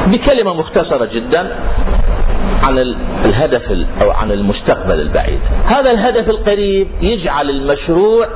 بكلمة 0.07 0.53
مختصرة 0.53 1.05
جدا 1.05 1.55
عن 2.63 2.77
الهدف 3.25 3.71
أو 4.01 4.11
عن 4.11 4.31
المستقبل 4.31 4.99
البعيد. 5.01 5.39
هذا 5.65 5.91
الهدف 5.91 6.29
القريب 6.29 6.87
يجعل 7.01 7.49
المشروع 7.49 8.27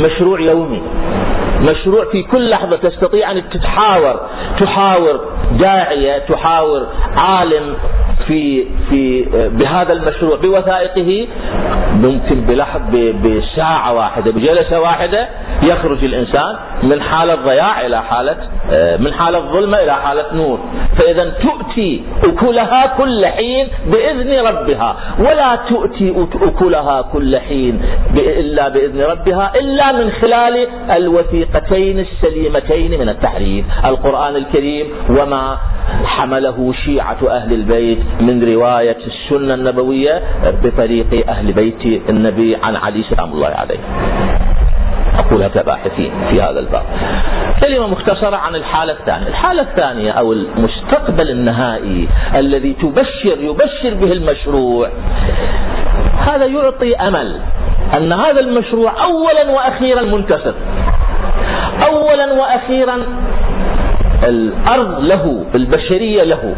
مشروع 0.00 0.40
يومي. 0.40 0.82
مشروع 1.62 2.04
في 2.12 2.22
كل 2.22 2.50
لحظة 2.50 2.76
تستطيع 2.76 3.30
أن 3.30 3.42
تتحاور 3.50 4.20
تحاور 4.60 5.20
داعية 5.58 6.18
تحاور 6.18 6.86
عالم 7.16 7.74
في 8.26 8.64
في 8.90 9.24
بهذا 9.52 9.92
المشروع 9.92 10.36
بوثائقه 10.36 11.26
ممكن 11.94 12.40
بلحظ 12.40 12.80
بساعة 13.24 13.94
واحدة 13.94 14.30
بجلسة 14.32 14.80
واحدة 14.80 15.28
يخرج 15.62 16.04
الإنسان 16.04 16.56
من 16.82 17.02
حالة 17.02 17.34
ضياع 17.34 17.86
إلى 17.86 18.02
حالة 18.02 18.36
من 18.98 19.14
حالة 19.14 19.40
ظلمة 19.40 19.78
إلى 19.78 19.94
حالة 19.94 20.24
نور. 20.34 20.58
فإذا 20.98 21.30
تؤتي 21.42 22.02
أكلها 22.24 22.94
كل 22.98 23.26
حين 23.26 23.68
بإذن 23.86 24.46
ربها. 24.46 24.96
ولا 25.18 25.58
تؤتي 25.68 26.14
أكلها 26.42 27.02
كل 27.02 27.38
حين 27.38 27.82
إلا 28.14 28.68
بإذن 28.68 29.00
ربها 29.00 29.52
إلا 29.56 29.92
من 29.92 30.10
خلال 30.10 30.66
الوثيقتين 30.90 31.98
السليمتين 31.98 33.00
من 33.00 33.08
التحريف. 33.08 33.64
القرآن 33.84 34.36
الكريم 34.36 34.86
وما 35.10 35.58
حمله 36.04 36.72
شيعة 36.84 37.18
أهل 37.30 37.52
البيت 37.52 37.98
من 38.20 38.54
رواية 38.54 38.96
السنة 39.06 39.54
النبوية 39.54 40.22
بطريق 40.64 41.28
أهل 41.28 41.52
بيت 41.52 42.02
النبي 42.08 42.56
عن 42.56 42.76
علي 42.76 43.02
سلام 43.10 43.32
الله 43.32 43.48
عليه. 43.48 43.78
أقولها 45.18 45.48
كباحثين 45.48 46.10
في 46.30 46.42
هذا 46.42 46.60
الباب. 46.60 46.82
كلمة 47.60 47.86
مختصرة 47.86 48.36
عن 48.36 48.54
الحالة 48.54 48.92
الثانية. 48.92 49.28
الحالة 49.28 49.62
الثانية 49.62 50.10
أو 50.10 50.32
المستقبل 50.32 51.30
النهائي 51.30 52.08
الذي 52.34 52.72
تبشر 52.72 53.38
يبشر 53.40 53.94
به 53.94 54.12
المشروع. 54.12 54.88
هذا 56.26 56.44
يعطي 56.44 56.96
أمل 56.96 57.40
أن 57.96 58.12
هذا 58.12 58.40
المشروع 58.40 59.04
أولا 59.04 59.50
وأخيرا 59.50 60.02
منتصر 60.02 60.54
أولا 61.82 62.32
وأخيرا 62.32 62.98
الأرض 64.22 65.00
له 65.00 65.44
البشرية 65.54 66.22
له. 66.22 66.54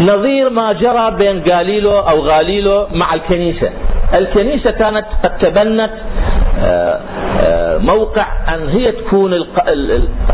نظير 0.00 0.50
ما 0.50 0.72
جرى 0.72 1.10
بين 1.10 1.42
غاليلو 1.48 1.98
أو 1.98 2.20
غاليلو 2.20 2.86
مع 2.92 3.14
الكنيسة. 3.14 3.70
الكنيسة 4.14 4.70
كانت 4.70 5.04
قد 5.24 5.38
تبنت 5.38 5.90
آه، 6.64 7.00
موقع 7.78 8.26
أن 8.54 8.68
هي 8.68 8.92
تكون 8.92 9.34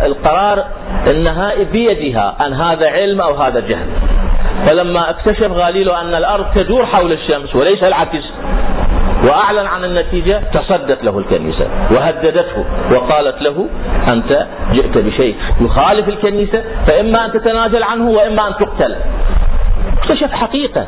القرار 0.03 0.64
النهائي 1.07 1.64
بيدها 1.64 2.47
أن 2.47 2.53
هذا 2.53 2.90
علم 2.90 3.21
أو 3.21 3.35
هذا 3.35 3.61
جهل. 3.61 3.87
فلما 4.66 5.11
اكتشف 5.11 5.51
غاليلو 5.51 5.92
أن 5.92 6.14
الأرض 6.14 6.47
تدور 6.55 6.87
حول 6.87 7.12
الشمس 7.12 7.57
وليس 7.57 7.85
العكس 7.85 8.25
وأعلن 9.25 9.66
عن 9.66 9.85
النتيجة 9.85 10.40
تصدت 10.55 11.05
له 11.05 11.19
الكنيسة 11.19 11.66
وهددته 11.90 12.64
وقالت 12.92 13.42
له 13.42 13.69
أنت 14.09 14.47
جئت 14.73 14.99
بشيء 14.99 15.37
يخالف 15.61 16.09
الكنيسة 16.09 16.62
فإما 16.87 17.25
أن 17.25 17.33
تتنازل 17.33 17.83
عنه 17.83 18.11
وإما 18.11 18.49
أن 18.49 18.53
تقتل 18.55 18.97
اكتشف 19.99 20.33
حقيقة. 20.33 20.81
آه، 20.81 20.87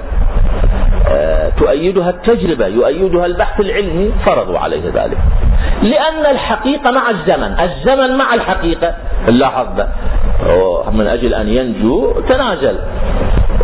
تؤيدها 1.59 2.11
التجربة 2.11 2.67
يؤيدها 2.67 3.27
البحث 3.27 3.61
العلمي 3.61 4.13
فرضوا 4.27 4.59
عليه 4.59 4.83
ذلك. 4.95 5.19
لأن 5.83 6.27
الحقيقة 6.31 6.91
مع 6.91 7.11
الزمن 7.11 7.61
الزمن 7.61 8.17
مع 8.17 8.35
الحقيقة 8.35 8.95
لاحظ 9.29 9.81
من 10.93 11.07
أجل 11.07 11.35
أن 11.35 11.49
ينجو 11.49 12.13
تنازل 12.29 12.79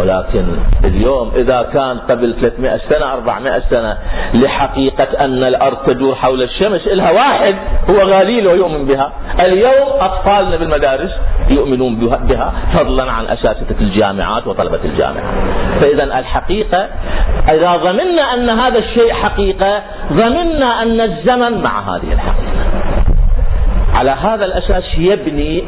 ولكن 0.00 0.44
اليوم 0.84 1.32
إذا 1.36 1.62
كان 1.72 1.98
قبل 1.98 2.34
300 2.40 2.80
سنة 2.88 3.12
400 3.12 3.62
سنة 3.70 3.96
لحقيقة 4.34 5.24
أن 5.24 5.44
الأرض 5.44 5.76
تدور 5.86 6.14
حول 6.14 6.42
الشمس 6.42 6.86
إلها 6.86 7.10
واحد 7.10 7.54
هو 7.90 7.96
غاليل 8.02 8.46
ويؤمن 8.48 8.86
بها. 8.86 9.12
اليوم 9.40 9.88
أطفالنا 10.00 10.56
بالمدارس 10.56 11.10
يؤمنون 11.48 12.18
بها 12.28 12.52
فضلا 12.74 13.12
عن 13.12 13.26
أساتذة 13.26 13.80
الجامعات 13.80 14.46
وطلبة 14.46 14.80
الجامعات 14.84 15.34
فإذا 15.80 16.04
الحقيقة 16.04 16.88
إذا 17.48 17.76
ضمنا 17.76 18.34
أن 18.34 18.50
هذا 18.50 18.78
الشيء 18.78 19.12
حقيقة 19.12 19.82
ضمنا 20.12 20.82
أن 20.82 21.00
الزمن 21.00 21.62
مع 21.62 21.80
هذه 21.80 22.12
الحقيقة. 22.12 22.83
على 23.94 24.10
هذا 24.10 24.44
الأساس 24.44 24.84
يبني 24.98 25.64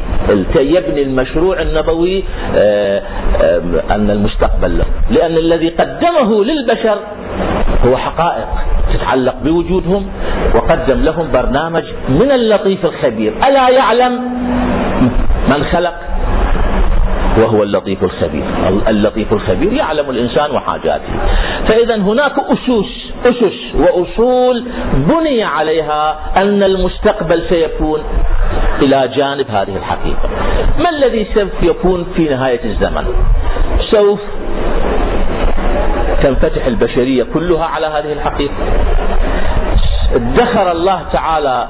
يبني 0.57 1.03
المشروع 1.03 1.63
النبوي 1.63 2.25
آه، 2.57 3.03
آه، 3.43 3.61
أن 3.91 4.11
المستقبل 4.11 4.79
له. 4.79 4.85
لأن 5.11 5.37
الذي 5.37 5.69
قدمه 5.69 6.45
للبشر 6.45 6.99
هو 7.87 7.97
حقائق 7.97 8.47
تتعلق 8.95 9.35
بوجودهم 9.45 10.07
وقدم 10.55 11.05
لهم 11.05 11.33
برنامج 11.33 11.85
من 12.09 12.31
اللطيف 12.31 12.85
الخبير. 12.85 13.33
ألا 13.49 13.69
يعلم 13.69 14.13
من 15.49 15.65
خلق؟ 15.73 15.95
وهو 17.39 17.63
اللطيف 17.63 18.05
الخبير. 18.05 18.45
اللطيف 18.89 19.33
الخبير 19.33 19.73
يعلم 19.73 20.11
الإنسان 20.11 20.51
وحاجاته. 20.51 21.13
فإذا 21.69 21.97
هناك 21.97 22.33
أسس 22.39 23.06
أسس 23.25 23.75
وأصول 23.75 24.65
بني 24.95 25.45
عليها 25.45 26.19
أن 26.37 26.63
المستقبل 26.63 27.43
سيكون 27.49 28.01
إلى 28.83 29.11
جانب 29.17 29.51
هذه 29.51 29.77
الحقيقة. 29.77 30.29
ما 30.79 30.91
الذي 30.91 31.27
سوف 31.35 31.63
يكون 31.63 32.07
في 32.17 32.29
نهاية 32.29 32.65
الزمن؟ 32.65 33.05
سوف 33.91 34.21
تنفتح 36.23 36.67
البشرية 36.67 37.27
كلها 37.35 37.65
على 37.65 37.87
هذه 37.87 38.13
الحقيقة. 38.13 38.55
ادخر 40.15 40.73
الله 40.73 41.03
تعالى 41.13 41.69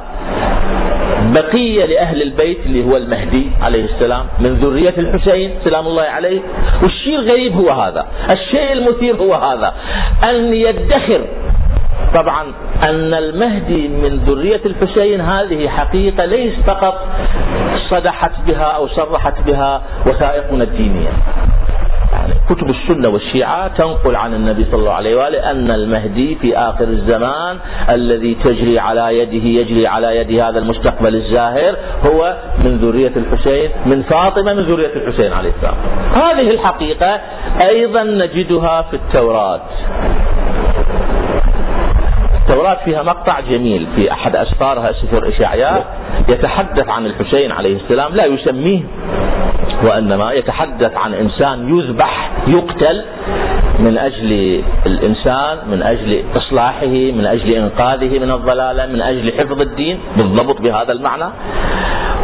بقية 1.32 1.84
لأهل 1.84 2.22
البيت 2.22 2.58
اللي 2.66 2.84
هو 2.84 2.96
المهدي 2.96 3.50
عليه 3.62 3.84
السلام 3.84 4.26
من 4.40 4.54
ذرية 4.54 4.94
الحسين 4.98 5.50
سلام 5.64 5.86
الله 5.86 6.02
عليه. 6.02 6.40
والشيء 6.82 7.18
الغريب 7.18 7.56
هو 7.56 7.70
هذا. 7.70 8.06
الشيء 8.30 8.72
المثير 8.72 9.16
هو 9.16 9.34
هذا. 9.34 9.74
أن 10.24 10.54
يدخر. 10.54 11.20
طبعا 12.14 12.42
أن 12.82 13.14
المهدي 13.14 13.88
من 13.88 14.16
ذرية 14.26 14.60
الحسين 14.66 15.20
هذه 15.20 15.68
حقيقة 15.68 16.24
ليس 16.24 16.52
فقط 16.66 17.06
صدحت 17.90 18.32
بها 18.46 18.64
أو 18.64 18.88
صرحت 18.88 19.40
بها 19.46 19.82
وثائقنا 20.06 20.64
الدينية. 20.64 21.10
كتب 22.48 22.70
السنة 22.70 23.08
والشيعة 23.08 23.68
تنقل 23.68 24.16
عن 24.16 24.34
النبي 24.34 24.64
صلى 24.70 24.80
الله 24.80 24.92
عليه 24.92 25.16
وآله 25.16 25.50
أن 25.50 25.70
المهدي 25.70 26.34
في 26.34 26.58
آخر 26.58 26.84
الزمان 26.84 27.58
الذي 27.90 28.36
تجري 28.44 28.78
على 28.78 29.18
يده 29.18 29.46
يجري 29.60 29.86
على 29.86 30.16
يد 30.16 30.40
هذا 30.40 30.58
المستقبل 30.58 31.14
الزاهر 31.14 31.76
هو 32.06 32.36
من 32.58 32.78
ذرية 32.82 33.12
الحسين 33.16 33.70
من 33.86 34.02
فاطمة 34.02 34.52
من 34.52 34.62
ذرية 34.62 34.92
الحسين 34.96 35.32
عليه 35.32 35.50
السلام. 35.50 35.74
هذه 36.14 36.50
الحقيقة 36.50 37.20
أيضا 37.60 38.02
نجدها 38.02 38.82
في 38.82 38.96
التوراة. 38.96 39.60
التوراة 42.42 42.78
فيها 42.84 43.02
مقطع 43.02 43.40
جميل 43.40 43.86
في 43.96 44.12
أحد 44.12 44.36
أسفارها 44.36 44.92
سفر 44.92 45.28
إشعياء 45.28 45.86
يتحدث 46.28 46.88
عن 46.88 47.06
الحسين 47.06 47.52
عليه 47.52 47.76
السلام 47.76 48.14
لا 48.14 48.24
يسميه 48.24 48.80
وإنما 49.84 50.32
يتحدث 50.32 50.96
عن 50.96 51.14
إنسان 51.14 51.78
يذبح 51.78 52.30
يقتل 52.46 53.02
من 53.78 53.98
أجل 53.98 54.62
الإنسان 54.86 55.58
من 55.70 55.82
أجل 55.82 56.24
إصلاحه 56.36 56.86
من 56.86 57.26
أجل 57.26 57.50
إنقاذه 57.52 58.18
من 58.18 58.30
الضلالة 58.30 58.86
من 58.86 59.00
أجل 59.00 59.32
حفظ 59.38 59.60
الدين 59.60 59.98
بالضبط 60.16 60.60
بهذا 60.60 60.92
المعنى. 60.92 61.24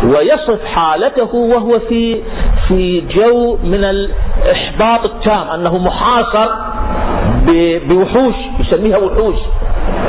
ويصف 0.05 0.65
حالته 0.75 1.35
وهو 1.35 1.79
في 1.79 2.21
في 2.69 3.01
جو 3.01 3.59
من 3.65 3.85
الإحباط 3.85 5.05
التام 5.05 5.49
أنه 5.55 5.79
محاصر 5.79 6.49
بوحوش 7.89 8.35
يسميها 8.61 8.97
وحوش. 8.97 9.39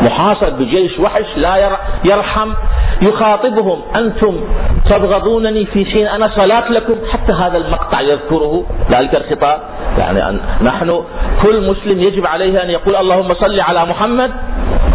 محاصر 0.02 0.50
بجيش 0.50 1.00
وحش 1.00 1.38
لا 1.38 1.78
يرحم 2.04 2.50
يخاطبهم. 3.02 3.82
أنتم 3.96 4.38
تبغضونني 4.90 5.66
في 5.66 5.86
حين 5.86 6.08
أنا 6.08 6.32
صلاة 6.36 6.72
لكم. 6.72 6.96
حتى 7.12 7.32
هذا 7.32 7.58
المقطع 7.58 8.02
يذكره. 8.02 8.66
ذلك 8.92 9.16
الخطاب. 9.16 9.60
يعني 9.98 10.30
أن 10.30 10.40
نحن 10.62 11.04
كل 11.44 11.70
مسلم 11.70 12.00
يجب 12.00 12.28
عليه 12.28 12.64
أن 12.64 12.70
يقول 12.70 12.96
اللهم 12.96 13.34
صل 13.34 13.60
على 13.60 13.86
محمد 13.86 14.32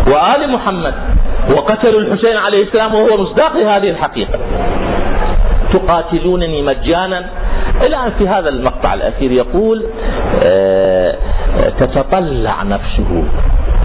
وآل 0.06 0.52
محمد. 0.52 0.94
وقتلوا 1.50 2.00
الحسين 2.00 2.36
عليه 2.36 2.62
السلام 2.62 2.94
وهو 2.94 3.22
مصداق 3.22 3.56
هذه 3.56 3.90
الحقيقة. 3.90 4.38
تقاتلونني 5.72 6.62
مجانا. 6.62 7.24
إلى 7.82 7.96
أن 7.96 8.12
في 8.18 8.28
هذا 8.28 8.48
المقطع 8.48 8.94
الأخير 8.94 9.32
يقول 9.32 9.84
آه، 10.42 11.14
تتطلع 11.80 12.62
نفسه. 12.62 13.24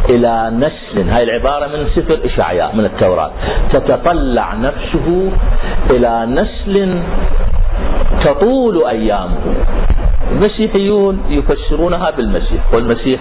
إلى 0.10 0.52
نسل 0.54 1.10
هاي 1.10 1.24
العبارة 1.24 1.68
من 1.68 1.88
سفر 1.96 2.20
إشعياء 2.26 2.76
من 2.76 2.86
التوراة. 2.86 3.32
تتطلع 3.74 4.54
نفسه 4.54 5.32
إلى 5.90 6.26
نسل 6.26 7.00
تطول 8.26 8.86
أيامه. 8.88 9.38
المسيحيون 10.32 11.24
يفسرونها 11.30 12.12
بالمسيح 12.12 12.74
والمسيح 12.74 13.20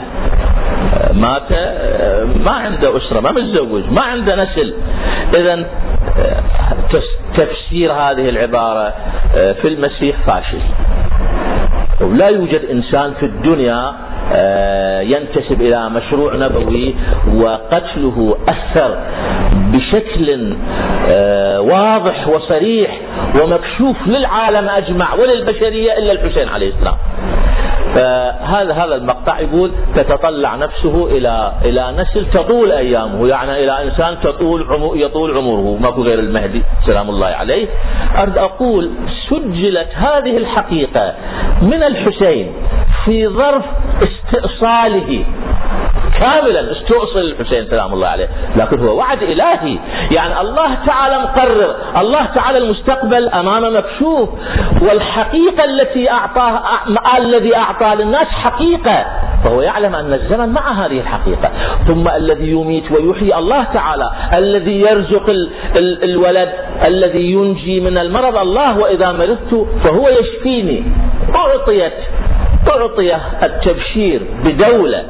آه، 0.95 1.13
مات 1.13 1.53
آه، 1.53 2.25
ما 2.45 2.51
عنده 2.51 2.97
أسرة 2.97 3.21
ما 3.21 3.33
متزوج 3.33 3.83
ما 3.91 4.03
عنده 4.03 4.45
نسل. 4.45 4.75
إذا 5.35 5.65
آه، 6.19 6.43
تفسير 7.37 7.93
هذه 7.93 8.29
العبارة 8.29 8.95
في 9.33 9.69
المسيح 9.69 10.17
فاشل. 10.27 10.61
ولا 12.01 12.29
يوجد 12.29 12.65
إنسان 12.71 13.13
في 13.21 13.27
الدنيا 13.27 13.93
ينتسب 15.03 15.61
إلى 15.61 15.91
مشروع 15.91 16.37
نبوي 16.37 16.95
وقتله 17.35 18.37
أثر 18.49 18.99
بشكل 19.55 20.55
آه، 21.11 21.61
واضح 21.61 22.29
وصريح 22.29 23.01
ومكشوف 23.43 23.97
للعالم 24.07 24.69
أجمع 24.69 25.15
وللبشرية 25.15 25.99
إلا 25.99 26.13
الحسين 26.13 26.49
عليه 26.49 26.69
السلام. 26.69 26.95
فهذا 27.95 28.73
هذا 28.73 28.95
المقطع 28.95 29.41
يقول 29.41 29.73
تتطلع 29.97 30.57
نفسه 30.57 31.07
إلى 31.11 31.53
إلى 31.65 31.93
نسل 31.99 32.27
تطول 32.31 32.73
أيامه 32.73 33.29
يعني 33.29 33.65
إلى 33.65 33.83
إنسان 33.85 34.17
تطول 34.23 34.67
عمر 34.71 34.97
يطول 34.97 35.37
عمره 35.37 35.79
ماكو 35.81 36.03
غير 36.03 36.19
المهدي 36.19 36.63
سلام 36.87 37.11
الله 37.11 37.27
عليه. 37.27 37.67
اريد 38.19 38.39
أقول 38.39 38.91
سجلت 39.31 39.89
هذه 39.95 40.37
الحقيقة 40.37 41.15
من 41.63 41.83
الحسين. 41.83 42.53
في 43.05 43.29
ظرف 43.29 43.65
استئصاله. 44.03 45.25
كاملا 46.21 46.73
استؤصل 46.73 47.19
الحسين 47.19 47.67
سلام 47.71 47.93
الله 47.93 48.09
عليه. 48.09 48.29
لكن 48.57 48.79
هو 48.79 48.97
وعد 48.99 49.23
إلهي. 49.23 49.79
يعني 50.11 50.41
الله 50.41 50.75
تعالى 50.87 51.19
مقرر. 51.19 51.75
الله 52.01 52.27
تعالى 52.35 52.59
المستقبل 52.59 53.29
أمامه 53.29 53.71
مكشوف. 53.71 54.29
والحقيقة 54.83 55.65
التي 55.65 56.11
أعطاه 56.11 56.61
الذي 57.19 57.57
أعطاه 57.57 57.95
للناس 57.95 58.27
حقيقة. 58.27 59.05
فهو 59.45 59.63
يعلم 59.63 59.95
أن 59.95 60.13
الزمن 60.13 60.49
مع 60.49 60.73
هذه 60.73 61.01
الحقيقة. 61.01 61.51
ثم 61.87 62.09
الذي 62.09 62.51
يميت 62.51 62.93
ويحيي 62.93 63.39
الله 63.39 63.65
تعالى. 63.65 64.11
الذي 64.35 64.81
يرزق 64.81 65.29
ال 65.29 65.51
ال 65.77 66.05
الولد. 66.05 66.53
الذي 66.85 67.33
ينجي 67.33 67.81
من 67.81 67.99
المرض 67.99 68.37
الله. 68.37 68.79
وإذا 68.79 69.13
مرضت 69.13 69.67
فهو 69.85 70.09
يشفيني. 70.09 70.85
أعطيت. 71.35 71.93
أعطي 72.69 73.17
التبشير 73.43 74.21
بدولة 74.45 75.05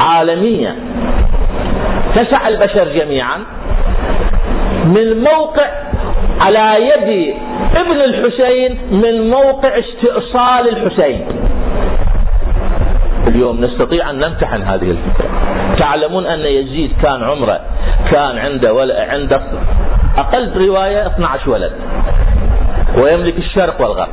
عالمية. 0.00 0.76
تسع 2.14 2.48
البشر 2.48 2.88
جميعا. 2.88 3.38
من 4.84 5.22
موقع 5.22 5.66
على 6.40 6.88
يد 6.88 7.34
ابن 7.76 8.00
الحسين 8.00 8.78
من 8.90 9.30
موقع 9.30 9.78
استئصال 9.78 10.68
الحسين. 10.68 11.26
اليوم 13.26 13.64
نستطيع 13.64 14.10
أن 14.10 14.18
نمتحن 14.18 14.62
هذه 14.62 14.90
الفكرة. 14.90 15.28
تعلمون 15.78 16.26
أن 16.26 16.40
يزيد 16.40 16.92
كان 17.02 17.24
عمره 17.24 17.60
كان 18.10 18.38
عنده 18.38 18.94
عنده 19.10 19.40
أقل 20.18 20.66
رواية 20.68 21.06
12 21.06 21.50
ولد. 21.50 21.72
ويملك 22.96 23.38
الشرق 23.38 23.80
والغرب. 23.80 24.12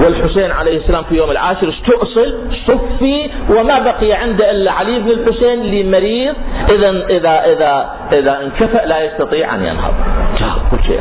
والحسين 0.00 0.50
عليه 0.50 0.76
السلام 0.78 1.04
في 1.04 1.14
يوم 1.14 1.30
العاشر 1.30 1.68
استؤصل 1.68 2.34
صفي 2.66 3.30
وما 3.50 3.78
بقي 3.78 4.12
عنده 4.12 4.50
إلا 4.50 4.72
علي 4.72 4.98
بن 4.98 5.10
الحسين 5.10 5.62
لمريض. 5.62 6.34
إذا 6.68 6.90
إذا 7.10 7.52
إذا 7.52 7.90
إذا 8.12 8.40
انكفأ 8.42 8.86
لا 8.86 9.04
يستطيع 9.04 9.54
أن 9.54 9.64
ينهض. 9.64 9.94
كل 10.70 10.84
شيء. 10.86 11.00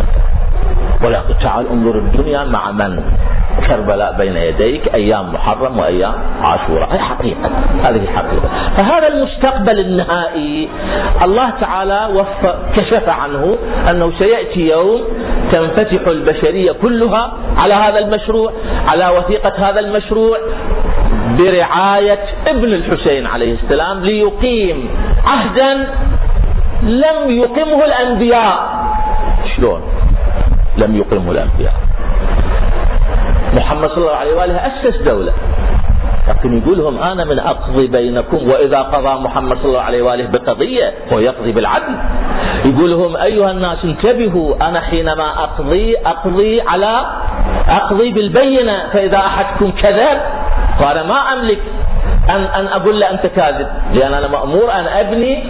ولكن 1.03 1.33
تعال 1.43 1.65
انظر 1.71 1.95
الدنيا 1.95 2.43
مع 2.43 2.71
من؟ 2.71 3.03
كربلاء 3.67 4.17
بين 4.17 4.37
يديك 4.37 4.93
أيام 4.93 5.33
محرم 5.33 5.79
وأيام 5.79 6.13
عاشوراء 6.41 6.89
هذه 6.89 6.99
حقيقة. 6.99 7.49
هذه 7.83 8.07
حقيقة. 8.15 8.49
فهذا 8.77 9.07
المستقبل 9.07 9.79
النهائي 9.79 10.69
الله 11.21 11.49
تعالى 11.61 12.09
وفق 12.13 12.55
كشف 12.75 13.09
عنه 13.09 13.57
أنه 13.89 14.11
سيأتي 14.19 14.67
يوم 14.67 15.01
تنفتح 15.51 16.07
البشرية 16.07 16.71
كلها 16.71 17.33
على 17.57 17.73
هذا 17.73 17.99
المشروع 17.99 18.51
على 18.87 19.09
وثيقة 19.09 19.69
هذا 19.69 19.79
المشروع 19.79 20.37
برعاية 21.37 22.19
ابن 22.47 22.73
الحسين 22.73 23.27
عليه 23.27 23.55
السلام 23.63 23.99
ليقيم 24.03 24.89
عهدا 25.25 25.87
لم 26.83 27.29
يقمه 27.29 27.85
الأنبياء. 27.85 28.81
شلون؟ 29.55 29.81
لم 30.77 30.95
يقمه 30.95 31.31
الأنبياء. 31.31 31.73
محمد 33.53 33.89
صلى 33.89 33.97
الله 33.97 34.15
عليه 34.15 34.35
وآله 34.35 34.55
أسس 34.67 34.97
دولة. 34.97 35.33
لكن 36.27 36.57
يقول 36.57 36.77
لهم 36.77 37.01
أنا 37.03 37.25
من 37.25 37.39
أقضي 37.39 37.87
بينكم 37.87 38.49
وإذا 38.49 38.79
قضى 38.79 39.23
محمد 39.23 39.57
صلى 39.57 39.65
الله 39.65 39.81
عليه 39.81 40.01
وآله 40.01 40.27
بقضية 40.31 40.93
هو 41.13 41.19
يقضي 41.19 41.51
بالعدل. 41.51 41.95
يقول 42.65 42.91
لهم 42.91 43.15
أيها 43.15 43.51
الناس 43.51 43.77
انتبهوا 43.83 44.69
أنا 44.69 44.81
حينما 44.81 45.43
أقضي 45.43 45.97
أقضي 45.97 46.61
على 46.61 47.05
أقضي 47.69 48.11
بالبينة 48.11 48.77
فإذا 48.93 49.17
أحدكم 49.17 49.71
كذب 49.71 50.17
فأنا 50.79 51.03
ما 51.03 51.33
أملك 51.33 51.59
أن 52.29 52.43
أن 52.43 52.67
أقول 52.67 52.99
له 52.99 53.11
أنت 53.11 53.25
كاذب. 53.25 53.67
لأن 53.93 54.13
أنا 54.13 54.27
مأمور 54.27 54.71
أن 54.71 54.85
أبني 54.87 55.43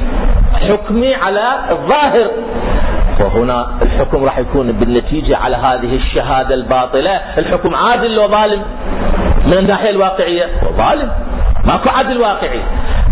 حكمي 0.70 1.16
على 1.16 1.43
الظاهر. 1.72 2.28
وهنا 3.22 3.67
الحكم 3.82 4.24
راح 4.24 4.38
يكون 4.38 4.72
بالنتيجة 4.72 5.38
على 5.38 5.55
هذه 5.55 5.95
الشهادة 5.95 6.55
الباطلة. 6.55 7.22
الحكم 7.38 7.76
عادل 7.76 8.19
وظالم 8.19 8.61
من 9.45 9.53
الناحية 9.53 9.89
الواقعية؟ 9.89 10.45
ظالم. 10.78 11.11
ماكو 11.65 11.89
عدل 11.89 12.17
واقعي. 12.17 12.61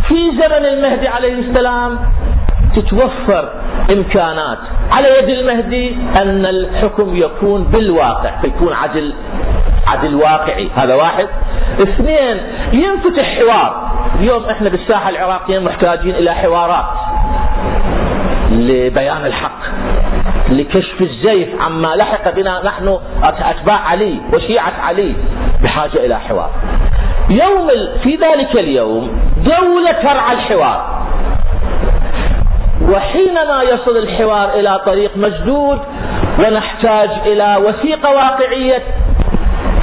في 0.08 0.32
زمن 0.32 0.66
المهدي 0.66 1.08
عليه 1.08 1.34
السلام 1.34 2.00
تتوفر 2.76 3.50
إمكانات. 3.92 4.58
على 4.92 5.08
يد 5.20 5.30
المهدي 5.30 5.96
أن 6.16 6.46
الحكم 6.46 7.16
يكون 7.16 7.64
بالواقع 7.64 8.32
يكون 8.44 8.74
عدل 8.74 9.14
عدل 9.88 10.16
واقعي. 10.16 10.70
هذا 10.76 10.96
واحد. 10.96 11.28
اثنين 11.82 12.38
ينفتح 12.72 13.36
حوار. 13.40 13.90
اليوم 14.20 14.44
إحنا 14.46 14.70
بالساحة 14.70 15.10
العراقية 15.10 15.60
محتاجين 15.60 16.16
إلى 16.16 16.34
حوارات 16.34 16.86
لبيان 18.52 19.26
الحق. 19.26 19.69
لكشف 20.50 21.02
الزيف 21.02 21.62
عما 21.62 21.96
لحق 21.96 22.36
بنا 22.36 22.62
نحن 22.66 23.00
أتباع 23.24 23.80
علي 23.80 24.16
وشيعة 24.34 24.74
علي 24.82 25.14
بحاجة 25.64 26.06
إلى 26.06 26.20
حوار. 26.20 26.50
يوم 27.30 27.68
في 28.04 28.16
ذلك 28.16 28.56
اليوم 28.56 29.20
دولة 29.38 29.92
ترعى 29.92 30.34
الحوار. 30.34 31.00
وحينما 32.90 33.64
يصل 33.64 33.98
الحوار 33.98 34.50
إلى 34.54 34.82
طريق 34.86 35.18
مسدود 35.18 35.80
ونحتاج 36.40 37.10
إلى 37.26 37.58
وثيقة 37.66 38.10
واقعية 38.10 38.84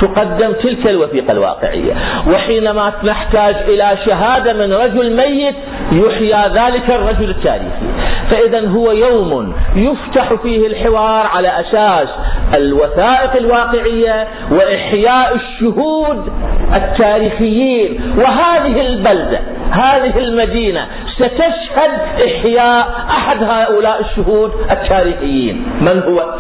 تقدم 0.01 0.53
تلك 0.53 0.87
الوثيقة 0.87 1.33
الواقعية. 1.33 1.95
وحينما 2.31 2.93
نحتاج 3.05 3.55
إلى 3.69 3.99
شهادة 4.07 4.53
من 4.53 4.73
رجل 4.73 5.17
ميت 5.17 5.55
يحيى 5.93 6.49
ذلك 6.49 6.91
الرجل 6.91 7.31
التاريخي. 7.31 7.87
فإذا 8.31 8.69
هو 8.69 8.93
يوم 8.93 9.55
يفتح 9.77 10.35
فيه 10.35 10.67
الحوار 10.67 11.27
على 11.27 11.61
أساس 11.61 12.09
الوثائق 12.55 13.37
الواقعية 13.37 14.29
وإحياء 14.51 15.35
الشهود 15.35 16.33
التاريخيين. 16.75 18.15
وهذه 18.19 18.81
البلدة 18.87 19.41
هذه 19.71 20.19
المدينة 20.19 20.87
ستشهد 21.17 21.91
إحياء 22.27 22.89
أحد 23.11 23.43
هؤلاء 23.43 24.01
الشهود 24.01 24.53
التاريخيين. 24.71 25.67
من 25.81 26.03
هو؟ 26.03 26.35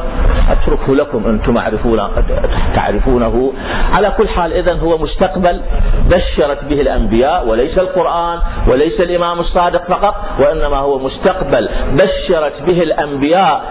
أتركه 0.51 0.94
لكم 0.94 1.26
أنتم 1.26 1.59
تعرفونه. 2.74 3.53
على 3.92 4.12
كل 4.16 4.28
حال 4.28 4.53
إذا 4.53 4.72
هو 4.72 4.99
مستقبل 4.99 5.61
بشرت 6.11 6.64
به 6.64 6.80
الأنبياء 6.80 7.49
وليس 7.49 7.78
القرآن 7.78 8.38
وليس 8.68 9.01
الإمام 9.01 9.40
الصادق 9.40 9.84
فقط 9.84 10.14
وإنما 10.38 10.76
هو 10.76 10.99
مستقبل 10.99 11.68
بشرت 11.92 12.62
به 12.66 12.82
الأنبياء. 12.82 13.64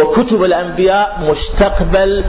وكتب 0.00 0.44
الأنبياء 0.44 1.20
مستقبل 1.20 2.24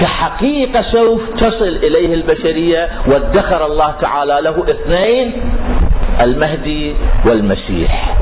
كحقيقة 0.00 0.82
سوف 0.82 1.20
تصل 1.36 1.76
إليه 1.82 2.14
البشرية 2.14 2.88
وادخر 3.06 3.66
الله 3.66 3.94
تعالى 4.00 4.38
له 4.42 4.64
اثنين 4.70 5.32
المهدي 6.20 6.94
والمسيح. 7.26 8.18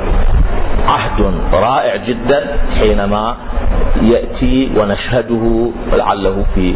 عهد 0.86 1.32
رائع 1.52 1.96
جدا 1.96 2.46
حينما 2.78 3.36
يأتي 4.02 4.70
ونشهده 4.76 5.70
لعله 5.92 6.44
في 6.54 6.74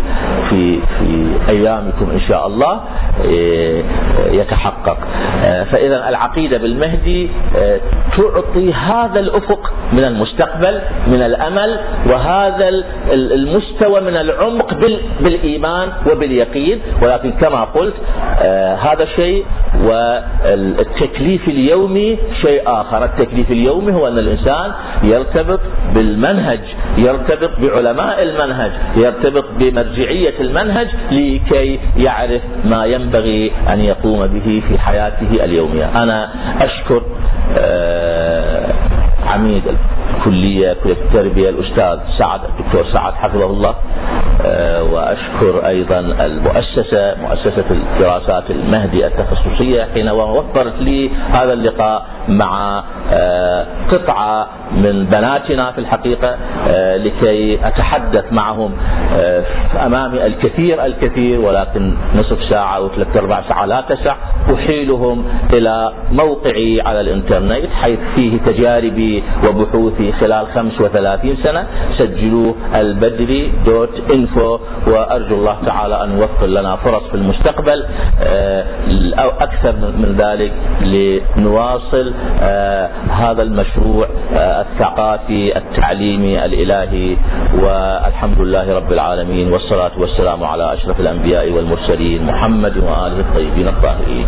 في 0.50 0.78
في 0.98 1.34
أيامكم 1.48 2.10
إن 2.10 2.20
شاء 2.28 2.46
الله 2.46 2.80
إيه، 3.24 3.82
يتحقق. 4.30 4.96
آه، 5.44 5.64
فإذا 5.64 6.08
العقيدة 6.08 6.58
بالمهدي 6.58 7.28
آه، 7.56 7.80
تعطي 8.16 8.72
هذا 8.72 9.20
الأفق 9.20 9.72
من 9.92 10.04
المستقبل 10.04 10.80
من 11.06 11.22
الأمل 11.22 11.80
وهذا 12.06 12.68
المستوى 13.12 14.00
من 14.00 14.16
العمق 14.16 14.74
بالإيمان 15.20 15.88
وباليقين. 16.10 16.80
ولكن 17.02 17.30
كما 17.32 17.64
قلت 17.64 17.94
آه 18.42 18.74
هذا 18.74 19.04
شيء 19.04 19.44
والتكليف 19.84 21.48
اليومي 21.48 22.18
شيء 22.42 22.62
آخر. 22.66 23.04
التكليف 23.04 23.50
اليومي 23.50 23.92
هو 23.92 23.99
أن 24.08 24.18
الإنسان 24.18 24.72
يرتبط 25.02 25.60
بالمنهج 25.94 26.60
يرتبط 26.96 27.50
بعلماء 27.62 28.22
المنهج 28.22 28.70
يرتبط 28.96 29.44
بمرجعية 29.58 30.34
المنهج 30.40 30.88
لكي 31.10 31.80
يعرف 31.96 32.42
ما 32.64 32.84
ينبغي 32.84 33.52
أن 33.72 33.80
يقوم 33.80 34.26
به 34.26 34.62
في 34.68 34.78
حياته 34.78 35.44
اليومية. 35.44 36.02
أنا 36.02 36.28
أشكر 36.60 37.02
آه 37.58 38.66
عميد 39.26 39.62
الكلية 40.20 40.76
كلية 40.84 40.96
التربية. 41.04 41.50
الأستاذ 41.50 41.98
سعد 42.18 42.40
الدكتور 42.44 42.84
سعد 42.92 43.14
حفظه 43.14 43.46
الله 43.46 43.74
آه، 44.44 44.82
وأشكر 44.82 45.66
أيضا 45.66 45.98
المؤسسة 46.00 47.14
مؤسسة 47.22 47.64
الدراسات 47.70 48.50
المهدي 48.50 49.06
التخصصية 49.06 49.88
حين 49.94 50.08
وفرت 50.08 50.74
لي 50.80 51.10
هذا 51.32 51.52
اللقاء 51.52 52.06
مع 52.28 52.82
آه، 53.12 53.66
قطعة 53.90 54.46
من 54.72 55.06
بناتنا 55.10 55.72
في 55.72 55.78
الحقيقة 55.78 56.36
آه، 56.68 56.96
لكي 56.96 57.66
أتحدث 57.68 58.32
معهم 58.32 58.72
أمامي 59.86 60.26
الكثير 60.26 60.84
الكثير 60.84 61.40
ولكن 61.40 61.94
نصف 62.16 62.44
ساعة 62.50 62.76
أو 62.76 62.88
ثلاثة 62.88 63.20
أربع 63.20 63.42
ساعة 63.48 63.66
لا 63.66 63.80
تسع 63.88 64.16
أحيلهم 64.54 65.24
إلى 65.52 65.92
موقعي 66.12 66.80
على 66.80 67.00
الإنترنت 67.00 67.70
حيث 67.82 67.98
فيه 68.14 68.38
تجاربي 68.38 69.22
وبحوثي 69.48 70.09
خلال 70.12 70.46
35 70.54 71.36
سنة 71.42 71.66
سجلوه 71.98 72.54
البدري 72.74 73.52
دوت 73.66 73.94
انفو 74.12 74.58
وأرجو 74.86 75.34
الله 75.34 75.56
تعالى 75.66 76.04
أن 76.04 76.18
يوفر 76.18 76.46
لنا 76.46 76.76
فرص 76.76 77.02
في 77.02 77.14
المستقبل 77.14 77.84
آه، 78.20 78.64
أو 79.18 79.30
أكثر 79.40 79.72
من 79.72 80.16
ذلك 80.18 80.52
لنواصل 80.80 82.12
آه، 82.42 82.88
هذا 83.10 83.42
المشروع 83.42 84.06
آه، 84.34 84.60
الثقافي 84.60 85.56
التعليمي 85.56 86.44
الإلهي 86.44 87.16
والحمد 87.54 88.40
لله 88.40 88.76
رب 88.76 88.92
العالمين 88.92 89.52
والصلاة 89.52 89.92
والسلام 89.98 90.44
على 90.44 90.74
أشرف 90.74 91.00
الأنبياء 91.00 91.50
والمرسلين 91.50 92.26
محمد 92.26 92.76
وآله 92.76 93.20
الطيبين 93.20 93.68
الطاهرين. 93.68 94.26